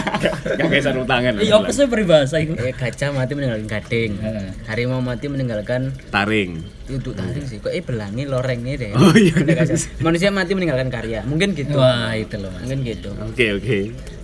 [0.58, 2.56] gak kayak sarung tangan Iya, apa sih peribahasa itu?
[2.56, 4.16] Eh gajah mati meninggalkan gading.
[4.16, 4.48] Heeh.
[4.64, 7.58] Harimau mati meninggalkan taring untuk taring sih.
[7.60, 8.90] Kok eh belangi lorengnya deh.
[8.96, 9.34] Oh, iya.
[10.00, 11.20] Manusia mati meninggalkan karya.
[11.26, 11.76] Mungkin gitu.
[11.76, 12.64] Wah, itu loh Mas.
[12.64, 13.10] Mungkin gitu.
[13.28, 13.78] Oke oke.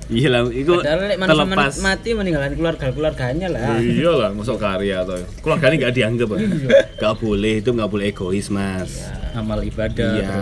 [0.08, 0.72] Iya lah, itu
[1.20, 1.84] terlepas.
[1.84, 3.76] mati meninggalkan keluarga keluarganya lah.
[3.76, 6.28] Iya lah, masuk karya atau keluarganya nggak dianggap.
[6.32, 6.68] Iya.
[6.96, 9.04] Nggak boleh itu nggak boleh egois mas.
[9.36, 10.12] Amal ibadah.
[10.16, 10.32] Iya.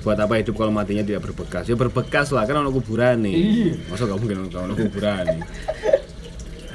[0.00, 1.68] Buat apa hidup kalau matinya tidak berbekas?
[1.68, 3.36] Ya berbekas lah, kan ono kuburan nih.
[3.36, 3.72] Iya.
[3.92, 5.42] Masa nggak mungkin ono kuburan nih?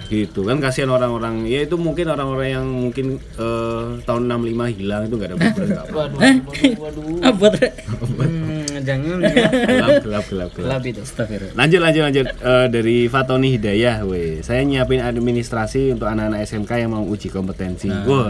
[0.05, 5.15] gitu kan kasihan orang-orang ya itu mungkin orang-orang yang mungkin eh, tahun 65 hilang itu
[5.17, 6.35] nggak ada kuburan nggak apa Waduh,
[6.77, 7.03] waduh,
[8.21, 8.64] waduh.
[8.85, 9.33] Jangan ya.
[9.49, 11.01] gelap gelap gelap gelap Gelap itu.
[11.01, 11.55] Astagfirullah.
[11.57, 14.39] Lanjut lanjut lanjut Eh, dari Fatoni Hidayah, we.
[14.39, 17.89] Saya nyiapin administrasi untuk anak-anak SMK yang mau uji kompetensi.
[17.89, 18.29] Wah,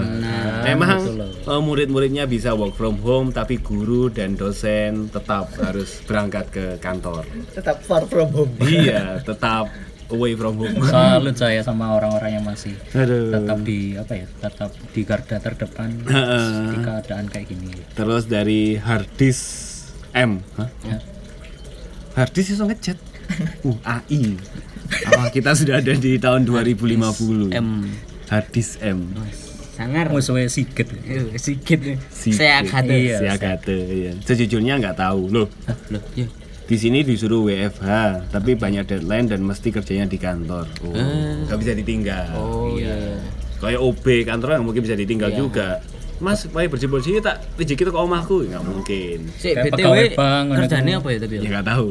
[0.63, 6.65] memang eh, murid-muridnya bisa work from home, tapi guru dan dosen tetap harus berangkat ke
[6.79, 7.27] kantor.
[7.51, 8.51] Tetap far from home.
[8.63, 9.67] iya, tetap
[10.07, 10.77] away from home.
[10.87, 13.33] Salut saya sama orang-orang yang masih Aduh.
[13.33, 14.27] tetap di apa ya?
[14.39, 16.49] Tetap di garda terdepan Heeh.
[16.69, 17.73] di keadaan kayak gini.
[17.91, 19.39] Terus dari Hardis
[20.15, 20.69] M, Hah?
[20.87, 20.97] Ya.
[22.15, 22.97] Hardis itu ngechat.
[23.65, 24.37] Uh, AI.
[25.09, 27.49] Apa kita sudah ada di tahun 2050?
[27.57, 27.89] M.
[28.29, 29.11] Hardis M.
[29.75, 30.07] Sangar.
[30.13, 30.45] Musuhnya.
[30.47, 30.87] Eh, Sikit.
[31.35, 31.79] Sikit.
[32.37, 32.93] Saya kata.
[32.93, 33.17] Iya.
[33.17, 34.11] Si Agathe, iya.
[34.23, 35.47] Sejujurnya nggak tahu loh.
[35.91, 36.29] Loh, iya.
[36.65, 37.89] Di sini disuruh WFH,
[38.33, 40.65] tapi banyak deadline dan mesti kerjanya di kantor.
[40.81, 40.93] Oh,
[41.45, 42.25] nggak bisa ditinggal.
[42.33, 43.21] Oh iya.
[43.61, 45.81] Kayak OB kantor nggak mungkin bisa ditinggal juga.
[46.17, 49.19] Mas, mau bersih bersih tak rezeki itu ke omahku nggak mungkin.
[49.35, 50.15] Si BTW
[50.49, 51.33] kerjanya apa ya tapi?
[51.37, 51.89] Ya nggak tahu.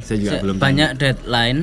[0.00, 0.56] Saya juga Se- belum.
[0.56, 1.60] banyak deadline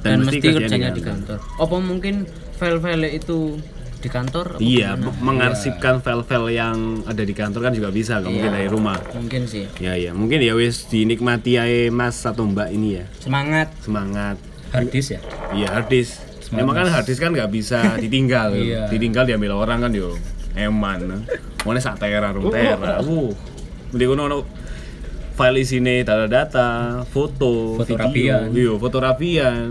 [0.00, 1.38] dan, Dan mesti mesti kerjanya di kantor.
[1.56, 2.24] Apa mungkin
[2.54, 3.60] file-file itu
[3.96, 4.56] di kantor?
[4.56, 8.56] Iya, mengarsipkan file-file yang ada di kantor kan juga bisa, nggak mungkin Iya.
[8.56, 8.98] dari rumah.
[9.12, 9.68] Mungkin sih.
[9.76, 13.04] Ya ya, mungkin ya wis dinikmati aja Mas atau Mbak ini ya.
[13.18, 13.76] Semangat.
[13.78, 14.40] Semangat.
[14.68, 15.20] Hardis ya?
[15.52, 16.24] Iya harddisk.
[16.48, 18.56] Memang kan harddisk kan nggak bisa ditinggal.
[18.56, 18.88] Iya.
[18.88, 20.16] Ditinggal diambil orang kan yo.
[20.56, 21.22] Eman.
[21.62, 22.98] Mana sak tera rong tera.
[23.00, 23.36] Wuh.
[23.92, 24.38] Mending kono ono
[25.36, 28.00] file isine data-data, foto, Foto video.
[28.00, 28.46] rapian.
[28.50, 29.68] Iya, foto rapian.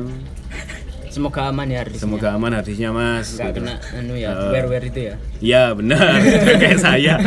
[1.09, 2.03] Semoga aman ya harddisknya.
[2.05, 3.33] Semoga aman harddisknya Mas.
[3.33, 3.57] Nggak Gitu.
[3.57, 5.15] kena anu ya, wear-wear itu ya.
[5.39, 6.19] Iya, benar.
[6.61, 7.15] Kayak saya.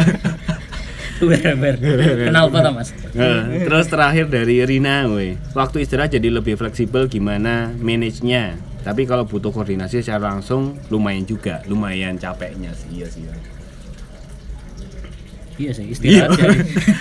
[1.18, 2.94] Kenal apa Mas?
[3.11, 5.34] Nah, terus terakhir dari Rina, we.
[5.50, 8.54] Waktu istirahat jadi lebih fleksibel gimana manage-nya.
[8.78, 13.22] Tapi kalau butuh koordinasi secara langsung lumayan juga, lumayan capeknya sih, iya sih.
[13.22, 13.34] iya.
[15.58, 16.30] Iya sih istirahat.
[16.38, 16.46] Iya.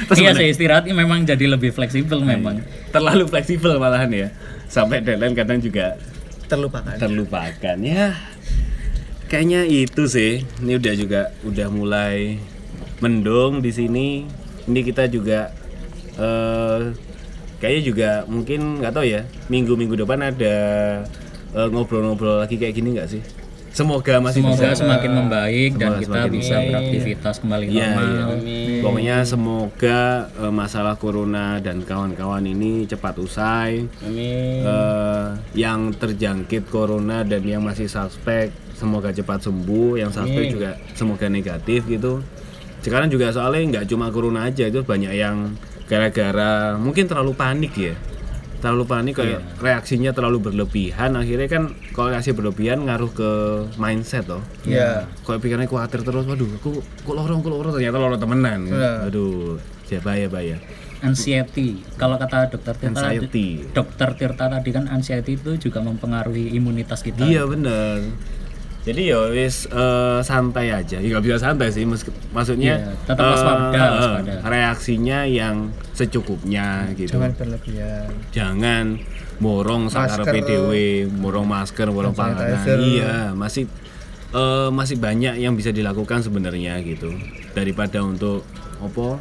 [0.10, 2.66] jadi- iya sih istirahat ini memang jadi lebih fleksibel memang.
[2.90, 4.28] Terlalu fleksibel malahan ya.
[4.66, 5.94] Sampai deadline kadang juga
[6.50, 6.98] Terlupakan.
[6.98, 8.18] terlupakan ya.
[9.30, 10.42] Kayaknya itu sih.
[10.58, 12.42] Ini udah juga udah mulai
[12.98, 14.26] mendung di sini.
[14.66, 15.54] Ini kita juga
[16.18, 16.98] eh
[17.62, 19.22] kayaknya juga mungkin nggak tahu ya.
[19.48, 20.58] Minggu-minggu depan ada
[21.52, 23.22] eh, ngobrol-ngobrol lagi kayak gini nggak sih?
[23.70, 24.82] Semoga masih Semoga bisa.
[24.82, 26.66] semakin membaik dan Semoga kita semakin bisa baik.
[26.68, 28.30] beraktivitas kembali Iya, normal.
[28.42, 28.82] iya.
[28.82, 30.00] Pokoknya semoga
[30.34, 33.86] eh, masalah corona dan kawan-kawan ini cepat usai.
[34.02, 34.66] Amin.
[34.66, 39.94] Eh, yang terjangkit corona dan yang masih suspek semoga cepat sembuh.
[39.96, 42.26] Yang suspek juga semoga negatif gitu.
[42.82, 45.54] Sekarang juga soalnya nggak cuma corona aja itu banyak yang
[45.86, 47.94] gara-gara mungkin terlalu panik ya.
[48.58, 51.14] Terlalu panik kayak reaksinya terlalu berlebihan.
[51.14, 53.30] Akhirnya kan kalau reaksi berlebihan ngaruh ke
[53.78, 54.42] mindset toh.
[54.66, 55.06] Iya.
[55.22, 58.60] kalau pikirannya khawatir terus waduh aku kok lorong kok lorong ternyata lorong temenan.
[58.66, 58.92] Iya.
[59.08, 60.58] aduh ya bahaya bahaya
[60.98, 61.86] anxiety.
[61.96, 63.48] Kalau kata dokter Tirta tadi, Anxiety.
[63.70, 67.22] dokter Tirta tadi kan anxiety itu juga mempengaruhi imunitas kita.
[67.22, 68.02] Iya bener.
[68.88, 70.98] Jadi ya wis eh, santai aja.
[70.98, 71.84] Ya nggak bisa santai sih
[72.32, 74.34] maksudnya Iya, tetap waspada, eh, waspada.
[74.48, 78.08] reaksinya yang secukupnya gitu Jangan berlebihan.
[78.30, 78.86] jangan
[79.42, 80.30] borong sakar.
[80.30, 82.58] PDW, borong masker, borong panganan.
[82.78, 83.66] Iya, masih
[84.34, 87.14] eh, masih banyak yang bisa dilakukan sebenarnya gitu.
[87.54, 88.46] Daripada untuk
[88.78, 89.18] apa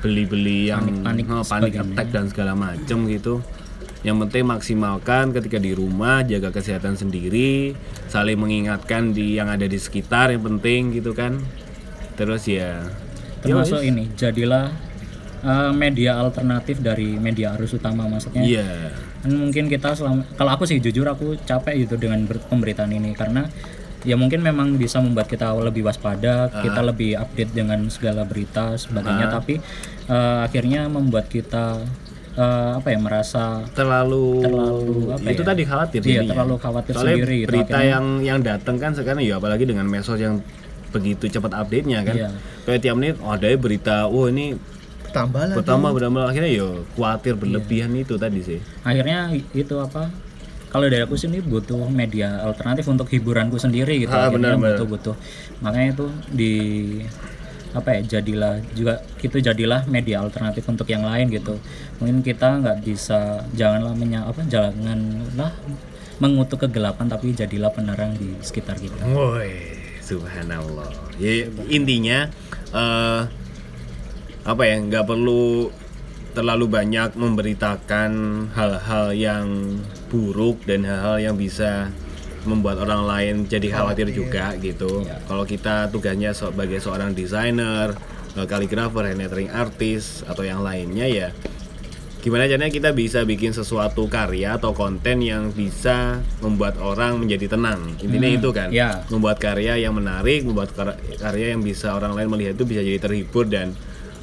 [0.00, 1.84] beli-beli yang eh, panik sebagainya.
[1.92, 3.44] attack dan segala macam gitu.
[4.06, 7.74] Yang penting maksimalkan ketika di rumah, jaga kesehatan sendiri,
[8.06, 11.42] saling mengingatkan di yang ada di sekitar yang penting gitu kan.
[12.14, 12.86] Terus ya
[13.42, 14.70] termasuk ya ini jadilah
[15.40, 18.42] eh, media alternatif dari media arus utama maksudnya.
[18.42, 18.66] Iya.
[19.18, 23.10] kan mungkin kita selama kalau aku sih jujur aku capek gitu dengan ber- pemberitaan ini
[23.12, 23.50] karena
[24.00, 29.26] ya mungkin memang bisa membuat kita lebih waspada kita lebih update dengan segala berita sebagainya.
[29.28, 29.58] Tapi
[30.06, 31.82] eh, akhirnya membuat kita
[32.32, 35.48] eh, apa ya merasa terlalu, Terlalu, apa itu ya?
[35.48, 39.18] tadi khawatir Iya, terlalu khawatir Soalnya sendiri gitu, berita akhirnya- yang yang datang kan sekarang
[39.20, 40.38] ya apalagi dengan medsos yang
[40.88, 42.14] begitu cepat update-nya kan.
[42.14, 42.28] Iya.
[42.64, 44.54] kayak tiap menit oh, ada berita wah ini
[45.08, 45.56] Tambah lagi.
[45.56, 47.40] pertama benar akhirnya ya khawatir Iya.
[47.40, 49.18] berlebihan itu tadi sih akhirnya
[49.52, 50.12] itu apa
[50.68, 54.70] kalau dari aku sendiri butuh media alternatif untuk hiburanku sendiri gitu Ah, akhirnya benar, benar.
[54.74, 55.14] butuh butuh
[55.58, 56.52] makanya itu di
[57.70, 61.56] apa ya jadilah juga itu jadilah media alternatif untuk yang lain gitu
[61.98, 65.52] mungkin kita nggak bisa janganlah menya apa janganlah
[66.16, 69.52] mengutuk kegelapan tapi jadilah penerang di sekitar kita Woi,
[70.00, 70.88] subhanallah.
[71.16, 72.26] Ya intinya
[72.70, 73.20] eh
[74.48, 75.68] apa ya nggak perlu
[76.32, 78.10] terlalu banyak memberitakan
[78.56, 79.76] hal-hal yang
[80.08, 81.92] buruk dan hal-hal yang bisa
[82.48, 85.04] membuat orang lain jadi khawatir juga gitu.
[85.04, 87.92] Kalau kita tugasnya sebagai seorang desainer,
[88.38, 91.28] eh, kaligrafer, hand lettering artist atau yang lainnya ya
[92.18, 97.94] gimana caranya kita bisa bikin sesuatu karya atau konten yang bisa membuat orang menjadi tenang
[98.02, 99.06] intinya itu kan ya.
[99.06, 102.98] membuat karya yang menarik membuat kar- karya yang bisa orang lain melihat itu bisa jadi
[102.98, 103.70] terhibur dan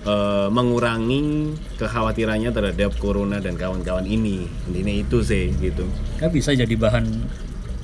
[0.06, 4.46] eh, mengurangi kekhawatirannya terhadap corona dan kawan-kawan ini.
[4.66, 5.86] Intinya itu sih gitu.
[6.16, 7.06] Kan bisa jadi bahan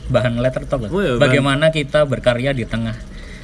[0.07, 2.93] bahan letter talk Oh iya, bahan- bagaimana kita berkarya di tengah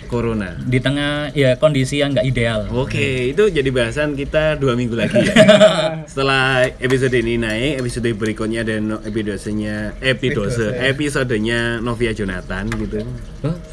[0.05, 0.55] corona.
[0.57, 2.59] di tengah ya kondisi yang nggak ideal.
[2.71, 5.36] Oke, itu jadi bahasan kita dua minggu lagi ya.
[6.11, 13.03] Setelah episode ini naik, episode berikutnya ada no- episodenya episode episodenya Novia Jonathan gitu.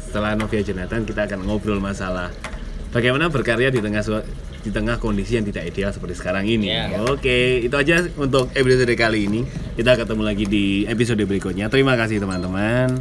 [0.01, 2.31] Setelah Novia Jonathan kita akan ngobrol masalah
[2.91, 4.03] bagaimana berkarya di tengah
[4.65, 6.73] di tengah kondisi yang tidak ideal seperti sekarang ini.
[7.05, 9.45] Oke, itu aja untuk episode kali ini.
[9.77, 11.69] Kita ketemu lagi di episode berikutnya.
[11.69, 12.97] Terima kasih teman-teman.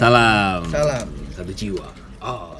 [0.00, 0.64] Salam.
[0.72, 1.06] Salam.
[1.36, 1.92] Satu jiwa.
[2.24, 2.52] Oh.